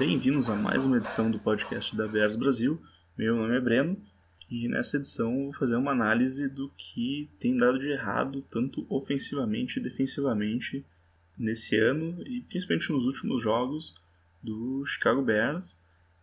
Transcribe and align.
Bem-vindos 0.00 0.48
a 0.48 0.56
mais 0.56 0.82
uma 0.82 0.96
edição 0.96 1.30
do 1.30 1.38
podcast 1.38 1.94
da 1.94 2.08
Bears 2.08 2.34
Brasil. 2.34 2.80
Meu 3.18 3.36
nome 3.36 3.54
é 3.54 3.60
Breno 3.60 4.02
e 4.50 4.66
nessa 4.66 4.96
edição 4.96 5.44
vou 5.44 5.52
fazer 5.52 5.76
uma 5.76 5.92
análise 5.92 6.48
do 6.48 6.70
que 6.70 7.28
tem 7.38 7.54
dado 7.54 7.78
de 7.78 7.90
errado, 7.90 8.40
tanto 8.50 8.86
ofensivamente 8.88 9.78
e 9.78 9.82
defensivamente, 9.82 10.86
nesse 11.36 11.76
ano 11.76 12.26
e 12.26 12.40
principalmente 12.40 12.90
nos 12.90 13.04
últimos 13.04 13.42
jogos 13.42 13.94
do 14.42 14.86
Chicago 14.86 15.20
Bears 15.20 15.78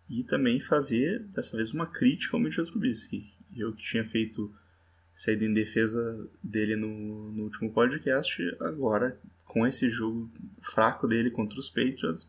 e 0.10 0.24
também 0.24 0.60
fazer 0.60 1.20
dessa 1.26 1.56
vez 1.56 1.72
uma 1.72 1.86
crítica 1.86 2.36
ao 2.36 2.42
Mitchell 2.42 2.66
Trubisky. 2.66 3.32
Eu 3.56 3.74
que 3.74 3.84
tinha 3.84 4.04
feito 4.04 4.52
saída 5.14 5.46
em 5.46 5.54
defesa 5.54 6.28
dele 6.42 6.76
no, 6.76 7.32
no 7.32 7.44
último 7.44 7.72
podcast, 7.72 8.42
agora 8.60 9.22
com 9.46 9.68
esse 9.68 9.88
jogo 9.88 10.32
fraco 10.64 11.08
dele 11.08 11.30
contra 11.30 11.60
os 11.60 11.70
Patriots, 11.70 12.28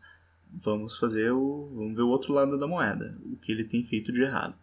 vamos 0.51 0.97
fazer 0.97 1.31
o 1.31 1.71
vamos 1.75 1.95
ver 1.95 2.01
o 2.01 2.09
outro 2.09 2.33
lado 2.33 2.57
da 2.57 2.67
moeda, 2.67 3.17
o 3.23 3.37
que 3.37 3.51
ele 3.51 3.63
tem 3.63 3.83
feito 3.83 4.11
de 4.11 4.21
errado. 4.21 4.55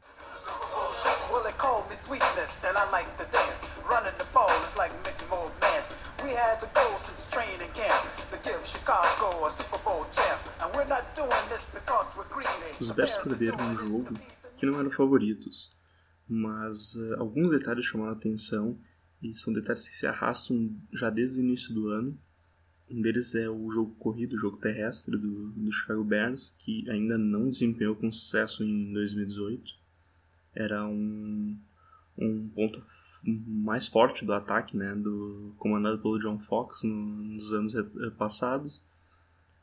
Os 12.80 12.90
Bears 12.90 13.16
perderam 13.16 13.58
um 13.64 13.76
jogo 13.76 14.14
que 14.56 14.66
não 14.66 14.78
eram 14.78 14.90
favoritos, 14.90 15.74
mas 16.28 16.94
uh, 16.94 17.20
alguns 17.20 17.50
detalhes 17.50 17.84
chamaram 17.84 18.12
a 18.12 18.16
atenção 18.16 18.78
e 19.22 19.34
são 19.34 19.52
detalhes 19.52 19.88
que 19.88 19.94
se 19.94 20.06
arrastam 20.06 20.70
já 20.92 21.10
desde 21.10 21.38
o 21.38 21.42
início 21.42 21.72
do 21.72 21.88
ano 21.88 22.18
um 22.90 23.00
deles 23.00 23.34
é 23.34 23.48
o 23.48 23.70
jogo 23.70 23.94
corrido, 23.96 24.34
o 24.34 24.38
jogo 24.38 24.56
terrestre 24.58 25.16
do, 25.16 25.50
do 25.50 25.72
Chicago 25.72 26.04
Bears, 26.04 26.54
que 26.58 26.88
ainda 26.90 27.18
não 27.18 27.48
desempenhou 27.48 27.96
com 27.96 28.10
sucesso 28.12 28.62
em 28.62 28.92
2018. 28.92 29.74
Era 30.54 30.86
um, 30.86 31.58
um 32.16 32.48
ponto 32.48 32.82
mais 33.24 33.88
forte 33.88 34.24
do 34.24 34.32
ataque, 34.32 34.76
né, 34.76 34.94
do, 34.94 35.52
comandado 35.58 35.98
pelo 35.98 36.18
John 36.18 36.38
Fox 36.38 36.82
no, 36.84 36.94
nos 36.94 37.52
anos 37.52 37.74
passados, 38.16 38.82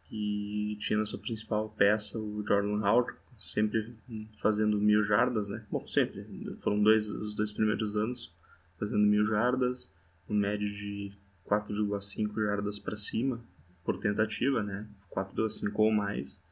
que 0.10 0.78
tinha 0.82 1.00
na 1.00 1.06
sua 1.06 1.20
principal 1.20 1.70
peça 1.70 2.20
o 2.20 2.46
Jordan 2.46 2.86
Howard, 2.86 3.18
sempre 3.38 3.96
fazendo 4.38 4.78
mil 4.80 5.02
jardas, 5.02 5.50
né? 5.50 5.66
Bom, 5.72 5.88
sempre. 5.88 6.26
Foram 6.60 6.82
dois, 6.84 7.10
os 7.10 7.36
dois 7.36 7.52
primeiros 7.52 7.96
anos 7.96 8.36
fazendo 8.78 9.06
mil 9.06 9.26
jardas, 9.26 9.94
um 10.30 10.36
médio 10.36 10.68
de 10.68 11.14
4,5 11.48 12.36
jardas 12.44 12.80
para 12.80 12.96
cima 12.96 13.44
por 13.84 14.00
tentativa, 14.00 14.64
né? 14.64 14.88
4,5 15.12 15.72
ou 15.76 15.92
mais. 15.92 16.44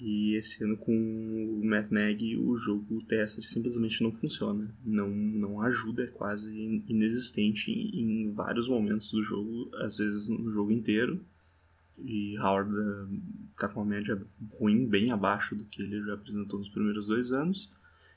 E 0.00 0.36
esse 0.36 0.62
ano 0.62 0.76
com 0.76 0.92
o 0.92 1.66
Matt 1.66 1.90
Nagy 1.90 2.36
o 2.36 2.54
jogo 2.54 3.02
terrestre 3.02 3.44
simplesmente 3.44 4.00
não 4.00 4.12
funciona, 4.12 4.72
não 4.84 5.10
não 5.10 5.60
ajuda, 5.60 6.04
é 6.04 6.06
quase 6.06 6.56
inexistente 6.86 7.72
em, 7.72 8.32
vários 8.32 8.68
momentos 8.68 9.10
do 9.10 9.20
jogo, 9.20 9.68
às 9.78 9.98
vezes 9.98 10.28
no 10.28 10.50
jogo 10.50 10.70
inteiro. 10.70 11.20
E 11.98 12.38
Howard 12.38 12.70
está 13.52 13.66
eh, 13.66 13.70
com 13.70 13.80
uma 13.80 13.86
média 13.86 14.22
ruim, 14.52 14.86
bem 14.86 15.10
abaixo 15.10 15.56
do 15.56 15.64
que 15.64 15.82
ele 15.82 16.00
já 16.04 16.14
apresentou 16.14 16.60
nos 16.60 16.68
primeiros 16.68 17.08
dois 17.08 17.32
anos. 17.32 17.74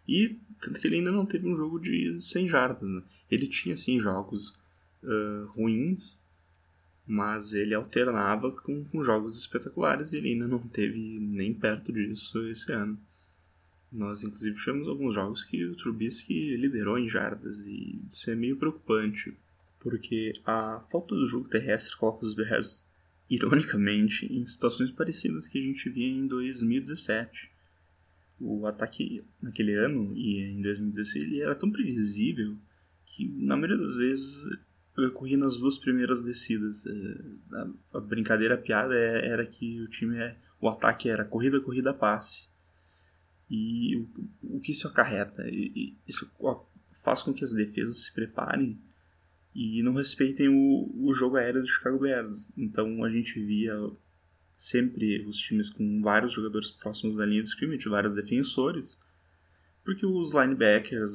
E 0.07 0.38
tanto 0.61 0.79
que 0.79 0.85
ele 0.85 0.97
ainda 0.97 1.11
não 1.11 1.25
teve 1.25 1.47
um 1.47 1.55
jogo 1.55 1.79
de 1.79 2.19
100 2.19 2.47
jardas. 2.47 2.88
Né? 2.88 3.01
Ele 3.29 3.47
tinha 3.47 3.75
sim 3.75 4.00
jogos 4.00 4.56
uh, 5.03 5.45
ruins, 5.47 6.19
mas 7.06 7.53
ele 7.53 7.73
alternava 7.73 8.51
com, 8.51 8.85
com, 8.85 9.03
jogos 9.03 9.38
espetaculares 9.38 10.13
e 10.13 10.17
ele 10.17 10.29
ainda 10.29 10.47
não 10.47 10.59
teve 10.59 11.19
nem 11.19 11.53
perto 11.53 11.91
disso 11.91 12.47
esse 12.47 12.72
ano. 12.72 12.97
Nós, 13.91 14.23
inclusive, 14.23 14.56
tivemos 14.56 14.88
alguns 14.88 15.13
jogos 15.13 15.44
que 15.44 15.66
o 15.66 15.75
Trubisky 15.75 16.56
liderou 16.56 16.97
em 16.97 17.09
jardas 17.09 17.59
e 17.67 18.01
isso 18.07 18.31
é 18.31 18.35
meio 18.35 18.56
preocupante, 18.56 19.38
porque 19.79 20.31
a 20.45 20.79
falta 20.89 21.13
do 21.13 21.25
jogo 21.25 21.50
terrestre 21.50 21.97
coloca 21.97 22.25
os 22.25 22.33
Bears, 22.33 22.88
ironicamente, 23.29 24.31
em 24.31 24.45
situações 24.45 24.91
parecidas 24.91 25.47
que 25.47 25.57
a 25.57 25.62
gente 25.62 25.89
via 25.89 26.07
em 26.07 26.28
2017. 26.28 27.51
O 28.39 28.66
ataque 28.66 29.22
naquele 29.41 29.75
ano 29.75 30.16
e 30.16 30.39
em 30.39 30.62
2016 30.62 31.23
ele 31.25 31.41
era 31.41 31.53
tão 31.53 31.69
previsível 31.69 32.56
que, 33.06 33.28
na 33.28 33.57
maioria 33.57 33.78
das 33.78 33.97
vezes, 33.97 34.47
eu 34.97 35.12
corri 35.12 35.38
nas 35.38 35.57
duas 35.57 35.78
primeiras 35.78 36.24
descidas. 36.24 36.85
É, 36.85 37.66
a, 37.94 38.00
brincadeira, 38.00 38.56
a 38.56 38.57
piada 38.57 38.96
é, 38.96 39.28
era 39.28 39.46
que 39.46 39.81
o 39.81 39.88
time 39.88 40.18
é, 40.18 40.35
o 40.59 40.69
ataque 40.69 41.09
era 41.09 41.25
corrida, 41.25 41.59
corrida, 41.59 41.94
passe. 41.94 42.47
E 43.50 43.97
o, 43.97 44.57
o 44.57 44.59
que 44.59 44.72
isso 44.72 44.88
acarreta? 44.88 45.44
Isso 46.07 46.30
faz 47.03 47.24
com 47.24 47.34
que 47.34 47.44
as 47.44 47.53
defesas 47.53 48.06
se 48.06 48.13
preparem 48.13 48.80
e 49.53 49.84
não 49.84 49.94
respeitem 49.94 50.47
o, 50.47 51.07
o 51.07 51.13
jogo 51.13 51.35
aéreo 51.38 51.62
do 51.62 51.68
Chicago 51.68 52.00
Bears. 52.00 52.51
Então 52.57 53.03
a 53.03 53.09
gente 53.09 53.40
via 53.44 53.75
sempre 54.56 55.25
os 55.25 55.38
times 55.38 55.69
com 55.69 56.01
vários 56.01 56.34
jogadores 56.34 56.72
próximos 56.72 57.16
da 57.16 57.25
linha 57.25 57.41
de 57.41 57.50
scrimmage, 57.50 57.90
vários 57.90 58.13
defensores, 58.13 59.01
porque 59.84 60.06
os 60.06 60.34
linebackers, 60.34 61.12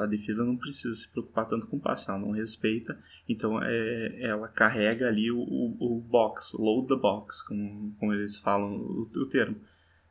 a 0.00 0.06
defesa 0.06 0.44
não 0.44 0.56
precisa 0.56 0.94
se 0.94 1.08
preocupar 1.08 1.46
tanto 1.48 1.66
com 1.66 1.78
passe, 1.78 2.08
ela 2.08 2.18
não 2.18 2.30
respeita, 2.30 2.98
então 3.28 3.62
é, 3.62 4.22
ela 4.22 4.48
carrega 4.48 5.06
ali 5.06 5.30
o, 5.30 5.38
o, 5.38 5.96
o 5.96 6.00
box, 6.00 6.56
load 6.58 6.88
the 6.88 6.96
box, 6.96 7.46
como, 7.46 7.94
como 7.98 8.14
eles 8.14 8.38
falam 8.38 8.74
o, 8.74 9.02
o, 9.02 9.26
termo. 9.26 9.60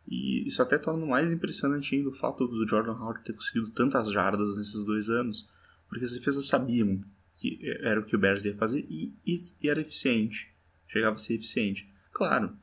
E 0.07 0.45
isso 0.45 0.61
até 0.61 0.77
torna 0.77 1.03
mais 1.03 1.31
impressionante 1.33 1.95
ainda 1.95 2.09
o 2.09 2.13
fato 2.13 2.47
do 2.47 2.67
Jordan 2.67 2.93
Howard 2.93 3.23
ter 3.23 3.33
conseguido 3.33 3.71
tantas 3.71 4.11
jardas 4.11 4.55
nesses 4.55 4.85
dois 4.85 5.09
anos, 5.09 5.49
porque 5.89 6.05
as 6.05 6.13
defesas 6.13 6.47
sabiam 6.47 7.03
que 7.39 7.59
era 7.81 7.99
o 7.99 8.03
que 8.03 8.15
o 8.15 8.19
Bears 8.19 8.45
ia 8.45 8.55
fazer 8.55 8.85
e, 8.87 9.13
e, 9.25 9.35
e 9.63 9.67
era 9.67 9.81
eficiente, 9.81 10.53
chegava 10.87 11.15
a 11.15 11.19
ser 11.19 11.35
eficiente. 11.35 11.89
Claro, 12.11 12.55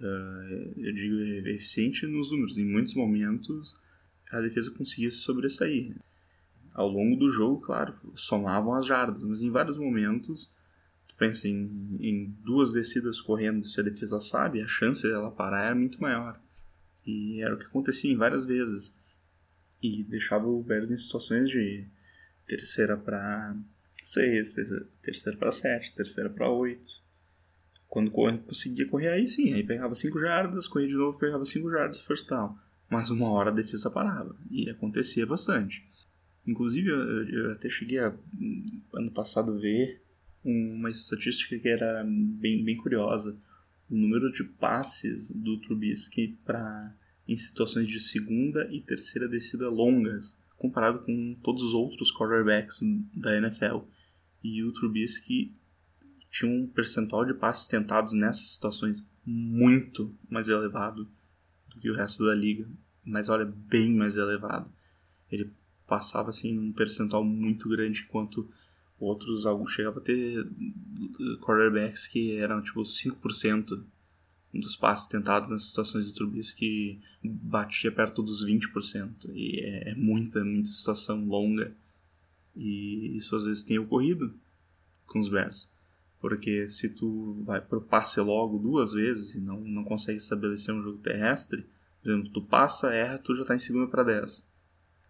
uh, 0.00 0.72
eu 0.78 0.92
digo 0.94 1.20
eficiente 1.50 2.06
nos 2.06 2.32
números, 2.32 2.56
em 2.56 2.64
muitos 2.64 2.94
momentos 2.94 3.78
a 4.34 4.40
defesa 4.40 4.70
conseguia 4.70 5.10
se 5.10 5.18
sobressair. 5.18 5.94
Ao 6.72 6.88
longo 6.88 7.16
do 7.16 7.30
jogo, 7.30 7.60
claro, 7.60 7.94
somavam 8.16 8.74
as 8.74 8.86
jardas, 8.86 9.22
mas 9.22 9.42
em 9.42 9.50
vários 9.50 9.78
momentos, 9.78 10.52
tu 11.06 11.14
pensa 11.14 11.46
em, 11.46 11.96
em 12.00 12.36
duas 12.44 12.72
descidas 12.72 13.20
correndo, 13.20 13.64
se 13.64 13.78
a 13.78 13.84
defesa 13.84 14.20
sabe, 14.20 14.60
a 14.60 14.66
chance 14.66 15.02
dela 15.02 15.30
parar 15.30 15.70
é 15.70 15.74
muito 15.74 16.00
maior. 16.00 16.40
E 17.06 17.40
era 17.40 17.54
o 17.54 17.58
que 17.58 17.66
acontecia 17.66 18.10
em 18.12 18.16
várias 18.16 18.44
vezes. 18.44 18.96
E 19.80 20.02
deixava 20.02 20.48
o 20.48 20.62
Bears 20.62 20.90
em 20.90 20.96
situações 20.96 21.48
de 21.48 21.86
terceira 22.46 22.96
para 22.96 23.54
6, 24.02 24.56
terceira 25.02 25.38
para 25.38 25.52
7, 25.52 25.94
terceira 25.94 26.30
para 26.30 26.50
8. 26.50 27.04
Quando 27.86 28.10
conseguia 28.10 28.88
correr 28.88 29.10
aí 29.10 29.28
sim, 29.28 29.52
aí 29.52 29.62
pegava 29.62 29.94
5 29.94 30.18
jardas, 30.18 30.66
corria 30.66 30.88
de 30.88 30.94
novo, 30.94 31.16
pegava 31.18 31.44
5 31.44 31.70
jardas, 31.70 32.00
first 32.00 32.28
down 32.28 32.58
mas 32.88 33.10
uma 33.10 33.30
hora 33.30 33.50
a 33.50 33.54
defesa 33.54 33.90
parava, 33.90 34.36
e 34.50 34.68
acontecia 34.68 35.26
bastante. 35.26 35.84
Inclusive, 36.46 36.88
eu, 36.88 37.28
eu 37.28 37.52
até 37.52 37.68
cheguei 37.68 37.98
a, 37.98 38.14
ano 38.94 39.10
passado, 39.10 39.58
ver 39.58 40.02
uma 40.44 40.90
estatística 40.90 41.58
que 41.58 41.68
era 41.68 42.04
bem, 42.04 42.62
bem 42.62 42.76
curiosa. 42.76 43.36
O 43.90 43.96
número 43.96 44.30
de 44.30 44.44
passes 44.44 45.30
do 45.30 45.58
Trubisky 45.58 46.36
para 46.44 46.94
em 47.26 47.36
situações 47.36 47.88
de 47.88 48.00
segunda 48.00 48.68
e 48.70 48.82
terceira 48.82 49.26
descida 49.26 49.68
longas, 49.70 50.38
comparado 50.58 50.98
com 51.00 51.34
todos 51.42 51.62
os 51.62 51.72
outros 51.72 52.14
quarterbacks 52.14 52.80
da 53.14 53.36
NFL. 53.36 53.78
E 54.42 54.62
o 54.62 54.72
Trubisky 54.72 55.52
tinha 56.30 56.50
um 56.50 56.66
percentual 56.66 57.24
de 57.24 57.32
passes 57.32 57.66
tentados 57.66 58.12
nessas 58.12 58.50
situações 58.50 59.04
muito 59.24 60.14
mais 60.28 60.48
elevado 60.48 61.08
do 61.74 61.80
que 61.80 61.90
o 61.90 61.96
resto 61.96 62.24
da 62.24 62.34
liga, 62.34 62.66
mas 63.04 63.28
olha, 63.28 63.44
bem 63.44 63.94
mais 63.94 64.16
elevado. 64.16 64.70
Ele 65.30 65.50
passava 65.86 66.30
assim 66.30 66.58
um 66.58 66.72
percentual 66.72 67.24
muito 67.24 67.68
grande, 67.68 68.04
enquanto 68.06 68.48
outros 68.98 69.44
alguns 69.44 69.72
chegava 69.72 69.98
a 69.98 70.02
ter 70.02 70.40
uh, 70.40 71.38
quarterbacks 71.38 72.06
que 72.06 72.36
eram 72.36 72.62
tipo 72.62 72.80
5% 72.80 73.82
dos 74.52 74.76
passes 74.76 75.08
tentados 75.08 75.50
nas 75.50 75.64
situações 75.64 76.06
do 76.06 76.12
Trubisky 76.12 77.00
batia 77.22 77.90
perto 77.90 78.22
dos 78.22 78.44
20%. 78.46 79.30
E 79.32 79.60
é, 79.60 79.90
é 79.90 79.94
muita, 79.94 80.44
muita 80.44 80.70
situação 80.70 81.24
longa. 81.26 81.74
E 82.54 83.16
isso 83.16 83.34
às 83.34 83.44
vezes 83.44 83.62
tem 83.62 83.78
ocorrido 83.78 84.32
com 85.06 85.18
os 85.18 85.28
Bears. 85.28 85.68
Porque 86.24 86.70
se 86.70 86.88
tu 86.88 87.34
vai 87.44 87.60
pro 87.60 87.82
passe 87.82 88.18
logo 88.18 88.56
duas 88.56 88.94
vezes 88.94 89.34
e 89.34 89.40
não, 89.42 89.60
não 89.60 89.84
consegue 89.84 90.16
estabelecer 90.16 90.74
um 90.74 90.82
jogo 90.82 90.96
terrestre, 90.96 91.66
por 92.02 92.10
exemplo, 92.10 92.30
tu 92.32 92.40
passa, 92.40 92.94
erra, 92.94 93.18
tu 93.18 93.34
já 93.34 93.44
tá 93.44 93.54
em 93.54 93.58
segunda 93.58 93.86
para 93.88 94.04
10. 94.04 94.42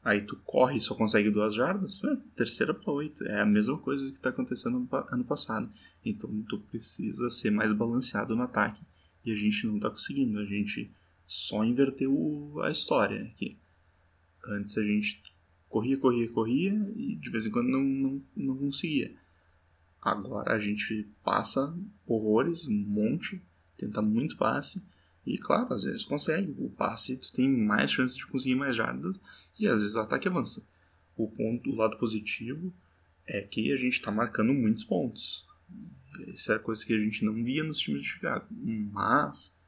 Aí 0.03 0.23
tu 0.23 0.35
corre 0.43 0.77
e 0.77 0.81
só 0.81 0.93
consegue 0.93 1.31
duas 1.31 1.55
jardas, 1.55 2.03
é, 2.03 2.17
terceira 2.35 2.75
para 2.75 2.93
oito. 2.93 3.23
É 3.29 3.41
a 3.41 3.47
mesma 3.47 3.79
coisa 3.79 4.11
que 4.11 4.17
está 4.17 4.31
acontecendo 4.31 4.81
no 4.81 4.89
ano 5.09 5.25
passado. 5.25 5.71
Então 6.05 6.29
tu 6.49 6.59
precisa 6.59 7.31
ser 7.31 7.53
mais 7.53 7.73
balanceado 7.73 8.35
no 8.35 8.43
ataque. 8.43 8.83
E 9.25 9.31
a 9.31 9.37
gente 9.37 9.69
não 9.69 9.79
tá 9.79 9.91
conseguindo, 9.91 10.41
a 10.41 10.45
gente 10.45 10.91
só 11.25 11.65
inverteu 11.65 12.61
a 12.61 12.73
história 12.73 13.23
aqui. 13.23 13.57
Antes 14.49 14.77
a 14.77 14.83
gente 14.83 15.23
corria, 15.69 15.97
corria, 15.97 16.29
corria 16.29 16.93
e 16.97 17.15
de 17.15 17.31
vez 17.31 17.47
em 17.47 17.53
quando 17.53 17.69
não, 17.69 17.85
não, 17.85 18.23
não 18.35 18.57
conseguia. 18.57 19.15
Agora 20.05 20.55
a 20.55 20.59
gente 20.59 21.09
passa 21.25 21.75
horrores, 22.07 22.69
um 22.69 22.75
monte, 22.75 23.43
tenta 23.79 24.03
muito 24.03 24.37
passe 24.37 24.85
e 25.27 25.39
claro, 25.39 25.73
às 25.73 25.83
vezes 25.83 26.05
consegue. 26.05 26.55
O 26.59 26.69
passe 26.69 27.17
tu 27.17 27.33
tem 27.33 27.49
mais 27.49 27.91
chances 27.91 28.17
de 28.17 28.27
conseguir 28.27 28.55
mais 28.55 28.77
jardas 28.77 29.19
e 29.59 29.67
às 29.67 29.81
vezes 29.81 29.95
o 29.95 30.01
ataque 30.01 30.29
avança. 30.29 30.63
O 31.17 31.29
ponto, 31.29 31.71
o 31.71 31.75
lado 31.75 31.97
positivo 31.97 32.75
é 33.27 33.41
que 33.41 33.73
a 33.73 33.77
gente 33.77 33.95
está 33.95 34.11
marcando 34.11 34.53
muitos 34.53 34.85
pontos. 34.85 35.47
Essa 36.29 36.53
é 36.53 36.57
a 36.57 36.61
coisa 36.61 36.85
que 36.85 36.93
a 36.93 36.99
gente 36.99 37.25
não 37.25 37.43
via 37.43 37.65
nos 37.65 37.79
times 37.79 38.03
de 38.03 38.09
Chicago. 38.09 38.47
Mas 38.51 39.59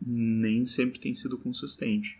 nem 0.00 0.66
sempre 0.66 0.98
tem 0.98 1.14
sido 1.14 1.38
consistente. 1.38 2.18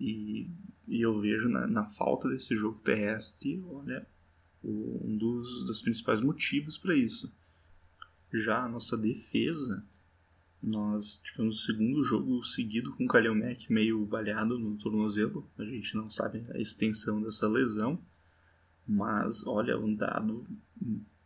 E, 0.00 0.50
e 0.88 1.00
eu 1.00 1.20
vejo 1.20 1.48
na, 1.48 1.66
na, 1.66 1.84
falta 1.84 2.28
desse 2.28 2.56
jogo 2.56 2.80
terrestre, 2.80 3.62
olha, 3.68 4.04
um 4.64 5.16
dos, 5.16 5.64
dos 5.64 5.82
principais 5.82 6.20
motivos 6.20 6.78
para 6.78 6.96
isso. 6.96 7.34
Já 8.32 8.64
a 8.64 8.68
nossa 8.68 8.96
defesa, 8.96 9.84
nós 10.62 11.18
tivemos 11.18 11.58
o 11.58 11.66
segundo 11.66 12.04
jogo 12.04 12.44
seguido 12.44 12.92
com 12.92 13.04
o 13.04 13.08
Kalil 13.08 13.34
Mack 13.34 13.70
meio 13.70 14.04
baleado 14.06 14.58
no 14.58 14.76
tornozelo. 14.76 15.48
A 15.58 15.64
gente 15.64 15.96
não 15.96 16.08
sabe 16.08 16.42
a 16.50 16.58
extensão 16.58 17.20
dessa 17.20 17.48
lesão. 17.48 17.98
Mas, 18.86 19.46
olha, 19.46 19.78
um 19.78 19.94
dado 19.94 20.46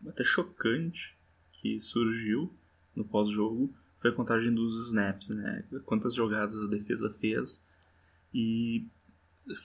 até 0.06 0.22
chocante 0.22 1.16
que 1.52 1.80
surgiu 1.80 2.52
no 2.94 3.04
pós-jogo 3.04 3.74
foi 3.98 4.10
a 4.10 4.14
contagem 4.14 4.54
dos 4.54 4.88
snaps, 4.88 5.28
né? 5.30 5.64
Quantas 5.84 6.14
jogadas 6.14 6.58
a 6.58 6.66
defesa 6.66 7.10
fez. 7.10 7.62
E 8.32 8.86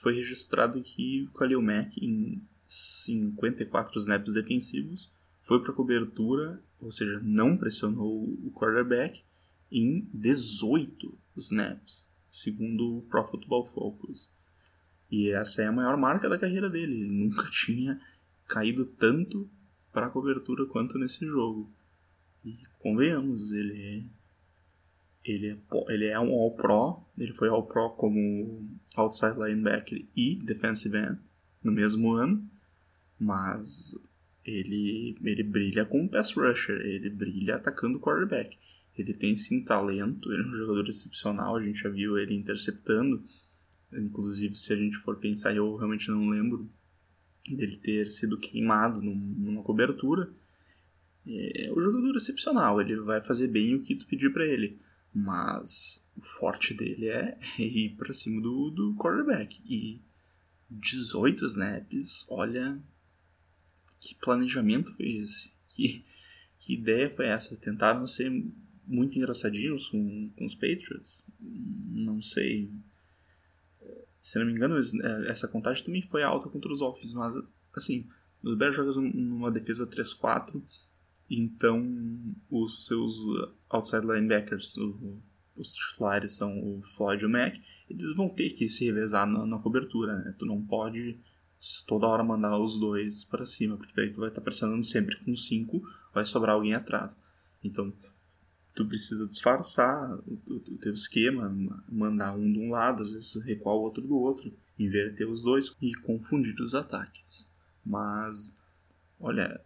foi 0.00 0.14
registrado 0.14 0.82
que 0.82 1.28
o 1.32 1.38
Khalil 1.38 1.60
Mack, 1.60 1.98
em 1.98 2.42
54 2.72 3.98
snaps 3.98 4.34
defensivos, 4.34 5.10
foi 5.40 5.62
para 5.62 5.72
cobertura, 5.72 6.62
ou 6.80 6.90
seja, 6.90 7.20
não 7.22 7.56
pressionou 7.56 8.24
o 8.24 8.50
quarterback, 8.52 9.22
em 9.70 10.08
18 10.12 11.18
snaps, 11.36 12.08
segundo 12.30 12.98
o 12.98 13.02
Pro 13.02 13.26
Football 13.28 13.66
Focus. 13.66 14.32
E 15.10 15.30
essa 15.30 15.62
é 15.62 15.66
a 15.66 15.72
maior 15.72 15.96
marca 15.96 16.28
da 16.28 16.38
carreira 16.38 16.70
dele. 16.70 16.94
Ele 16.94 17.10
nunca 17.10 17.48
tinha 17.52 18.00
caído 18.46 18.84
tanto 18.84 19.48
para 19.92 20.10
cobertura 20.10 20.66
quanto 20.66 20.98
nesse 20.98 21.26
jogo. 21.26 21.70
E 22.44 22.58
convenhamos, 22.78 23.52
ele 23.52 23.82
é 23.82 24.22
ele 25.24 25.50
é, 25.50 25.58
ele 25.88 26.06
é 26.06 26.18
um 26.18 26.32
All-Pro, 26.32 27.04
ele 27.16 27.32
foi 27.32 27.48
All-Pro 27.48 27.90
como 27.90 28.68
outside 28.96 29.38
linebacker 29.38 30.04
e 30.16 30.34
defensive 30.42 30.96
end 30.96 31.20
no 31.62 31.70
mesmo 31.70 32.12
ano, 32.12 32.44
mas 33.22 33.98
ele, 34.44 35.16
ele 35.22 35.42
brilha 35.42 35.84
como 35.84 36.08
pass 36.08 36.32
rusher, 36.32 36.80
ele 36.80 37.10
brilha 37.10 37.56
atacando 37.56 37.98
o 37.98 38.00
quarterback. 38.00 38.58
Ele 38.96 39.14
tem 39.14 39.34
sim 39.36 39.62
talento, 39.62 40.30
ele 40.32 40.42
é 40.42 40.46
um 40.46 40.54
jogador 40.54 40.88
excepcional, 40.88 41.56
a 41.56 41.62
gente 41.62 41.80
já 41.80 41.88
viu 41.88 42.18
ele 42.18 42.34
interceptando, 42.34 43.22
inclusive 43.92 44.54
se 44.54 44.72
a 44.72 44.76
gente 44.76 44.96
for 44.96 45.16
pensar, 45.16 45.54
eu 45.54 45.76
realmente 45.76 46.10
não 46.10 46.28
lembro 46.28 46.68
dele 47.48 47.76
ter 47.76 48.10
sido 48.10 48.38
queimado 48.38 49.00
numa 49.00 49.62
cobertura. 49.62 50.30
É 51.26 51.72
um 51.74 51.80
jogador 51.80 52.16
excepcional, 52.16 52.80
ele 52.80 52.96
vai 52.96 53.24
fazer 53.24 53.46
bem 53.46 53.76
o 53.76 53.82
que 53.82 53.94
tu 53.94 54.06
pedir 54.06 54.32
para 54.32 54.44
ele 54.44 54.78
mas 55.14 56.02
o 56.16 56.22
forte 56.22 56.72
dele 56.74 57.08
é 57.08 57.38
ir 57.58 57.90
pra 57.96 58.14
cima 58.14 58.40
do, 58.40 58.70
do 58.70 58.94
quarterback. 58.94 59.60
E 59.66 60.00
18 60.70 61.44
snaps, 61.46 62.26
olha 62.30 62.78
que 64.02 64.14
planejamento 64.16 64.94
foi 64.96 65.18
esse? 65.18 65.52
Que, 65.68 66.04
que 66.58 66.74
ideia 66.74 67.08
foi 67.14 67.26
essa? 67.26 67.56
Tentaram 67.56 68.06
ser 68.06 68.30
muito 68.86 69.16
engraçadinhos 69.16 69.88
com, 69.88 70.30
com 70.36 70.44
os 70.44 70.54
Patriots? 70.54 71.24
Não 71.40 72.20
sei. 72.20 72.70
Se 74.20 74.38
não 74.38 74.46
me 74.46 74.52
engano, 74.52 74.76
essa 75.28 75.48
contagem 75.48 75.84
também 75.84 76.02
foi 76.02 76.22
alta 76.22 76.48
contra 76.48 76.72
os 76.72 76.80
Dolphins, 76.80 77.14
mas 77.14 77.34
assim, 77.74 78.08
os 78.42 78.56
Bears 78.56 78.74
jogam 78.74 79.02
numa 79.02 79.50
defesa 79.50 79.86
3-4 79.86 80.62
então, 81.34 81.82
os 82.50 82.84
seus 82.84 83.16
outside 83.70 84.06
linebackers, 84.06 84.76
o, 84.76 85.18
os 85.56 85.74
titulares 85.74 86.32
são 86.32 86.52
o 86.62 86.82
Floyd 86.82 87.22
e 87.22 87.26
o 87.26 87.30
Mac, 87.30 87.56
eles 87.88 88.14
vão 88.14 88.28
ter 88.28 88.50
que 88.50 88.68
se 88.68 88.84
revezar 88.84 89.26
na, 89.26 89.46
na 89.46 89.58
cobertura, 89.58 90.14
né? 90.18 90.34
Tu 90.38 90.44
não 90.44 90.62
pode 90.62 91.18
toda 91.86 92.06
hora 92.06 92.24
mandar 92.24 92.58
os 92.58 92.78
dois 92.78 93.24
para 93.24 93.46
cima, 93.46 93.76
porque 93.76 93.92
daí 93.94 94.10
tu 94.10 94.20
vai 94.20 94.28
estar 94.28 94.40
tá 94.40 94.44
pressionando 94.44 94.82
sempre 94.82 95.16
com 95.24 95.34
cinco, 95.36 95.82
vai 96.12 96.24
sobrar 96.24 96.56
alguém 96.56 96.74
atrás. 96.74 97.16
Então, 97.62 97.92
tu 98.74 98.84
precisa 98.86 99.26
disfarçar 99.26 100.18
o, 100.26 100.40
o, 100.48 100.78
teu 100.78 100.92
esquema, 100.92 101.48
mandar 101.88 102.34
um 102.34 102.52
de 102.52 102.58
um 102.58 102.70
lado, 102.70 103.04
às 103.04 103.12
vezes 103.12 103.34
recuar 103.44 103.76
o 103.76 103.82
outro 103.82 104.02
do 104.02 104.16
outro, 104.16 104.52
inverter 104.78 105.28
os 105.28 105.42
dois 105.42 105.74
e 105.80 105.94
confundir 105.94 106.58
os 106.60 106.74
ataques. 106.74 107.48
Mas, 107.84 108.54
olha, 109.20 109.60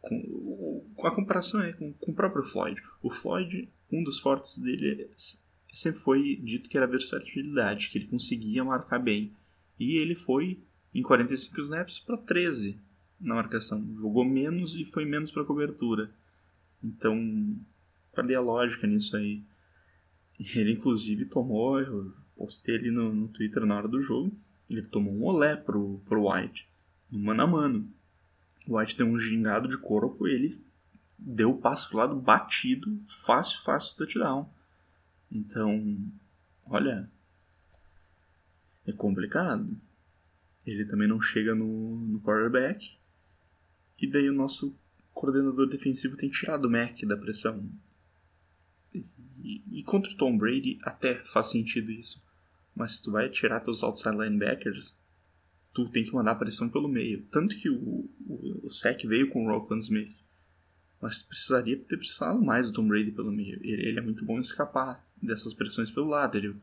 com, 0.00 0.84
a 1.04 1.10
comparação 1.10 1.62
é 1.62 1.72
com, 1.72 1.92
com, 1.92 2.10
o 2.10 2.14
próprio 2.14 2.44
Floyd. 2.44 2.82
O 3.02 3.10
Floyd, 3.10 3.68
um 3.92 4.02
dos 4.02 4.18
fortes 4.18 4.58
dele 4.58 5.08
sempre 5.72 6.00
foi 6.00 6.36
dito 6.36 6.70
que 6.70 6.76
era 6.76 6.86
versatilidade, 6.86 7.90
que 7.90 7.98
ele 7.98 8.06
conseguia 8.06 8.64
marcar 8.64 8.98
bem. 8.98 9.32
E 9.78 9.98
ele 9.98 10.14
foi 10.14 10.58
em 10.98 11.02
45 11.02 11.60
snaps 11.60 11.98
para 11.98 12.16
13 12.16 12.78
na 13.20 13.34
marcação. 13.34 13.84
Jogou 13.96 14.24
menos 14.24 14.76
e 14.76 14.84
foi 14.84 15.04
menos 15.04 15.30
para 15.30 15.44
cobertura. 15.44 16.10
Então, 16.82 17.56
cadê 18.14 18.34
a 18.34 18.40
lógica 18.40 18.86
nisso 18.86 19.16
aí? 19.16 19.42
Ele 20.38 20.72
inclusive 20.72 21.24
tomou, 21.26 21.80
eu 21.80 22.12
postei 22.36 22.76
ali 22.76 22.90
no, 22.90 23.14
no 23.14 23.28
Twitter 23.28 23.64
na 23.64 23.76
hora 23.76 23.88
do 23.88 24.00
jogo, 24.00 24.32
ele 24.68 24.82
tomou 24.82 25.14
um 25.14 25.24
olé 25.24 25.56
pro, 25.56 26.00
pro 26.06 26.30
White, 26.30 26.68
no 27.10 27.18
mano 27.18 27.42
a 27.42 27.46
mano. 27.46 27.88
O 28.66 28.78
White 28.78 28.96
deu 28.96 29.06
um 29.06 29.18
gingado 29.18 29.68
de 29.68 29.78
corpo 29.78 30.26
ele 30.26 30.60
deu 31.18 31.50
o 31.50 31.58
passo 31.58 31.88
pro 31.88 31.98
lado 31.98 32.14
batido, 32.14 33.00
fácil, 33.06 33.60
fácil 33.62 33.96
touchdown. 33.96 34.48
Então, 35.30 35.98
olha, 36.66 37.08
é 38.86 38.92
complicado. 38.92 39.68
Ele 40.66 40.84
também 40.84 41.06
não 41.06 41.20
chega 41.20 41.54
no, 41.54 41.96
no 41.96 42.20
quarterback. 42.20 42.98
E 44.00 44.06
daí 44.10 44.28
o 44.28 44.34
nosso 44.34 44.76
coordenador 45.14 45.68
defensivo 45.68 46.16
tem 46.16 46.28
tirado 46.28 46.66
o 46.66 46.70
Mac 46.70 47.00
da 47.04 47.16
pressão. 47.16 47.64
E, 48.92 49.62
e, 49.70 49.82
contra 49.84 50.12
o 50.12 50.16
Tom 50.16 50.36
Brady 50.36 50.78
até 50.82 51.14
faz 51.24 51.50
sentido 51.50 51.90
isso. 51.90 52.22
Mas 52.74 52.96
se 52.96 53.02
tu 53.02 53.12
vai 53.12 53.30
tirar 53.30 53.60
teus 53.60 53.82
outside 53.82 54.16
linebackers, 54.16 54.96
tu 55.72 55.88
tem 55.88 56.04
que 56.04 56.12
mandar 56.12 56.32
a 56.32 56.36
pressão 56.36 56.68
pelo 56.68 56.88
meio. 56.88 57.22
Tanto 57.30 57.56
que 57.56 57.70
o, 57.70 58.10
o, 58.26 58.60
o 58.64 58.70
Sec 58.70 59.04
veio 59.04 59.30
com 59.30 59.44
o 59.44 59.48
Rockland 59.48 59.82
Smith. 59.82 60.24
Mas 61.00 61.22
precisaria 61.22 61.78
ter 61.78 61.96
precisado 61.96 62.42
mais 62.42 62.66
do 62.66 62.72
Tom 62.72 62.88
Brady 62.88 63.12
pelo 63.12 63.30
meio. 63.30 63.58
Ele, 63.62 63.88
ele, 63.88 63.98
é 63.98 64.02
muito 64.02 64.24
bom 64.24 64.38
em 64.38 64.40
escapar 64.40 65.06
dessas 65.22 65.54
pressões 65.54 65.90
pelo 65.90 66.08
lado. 66.08 66.36
Ele, 66.36 66.56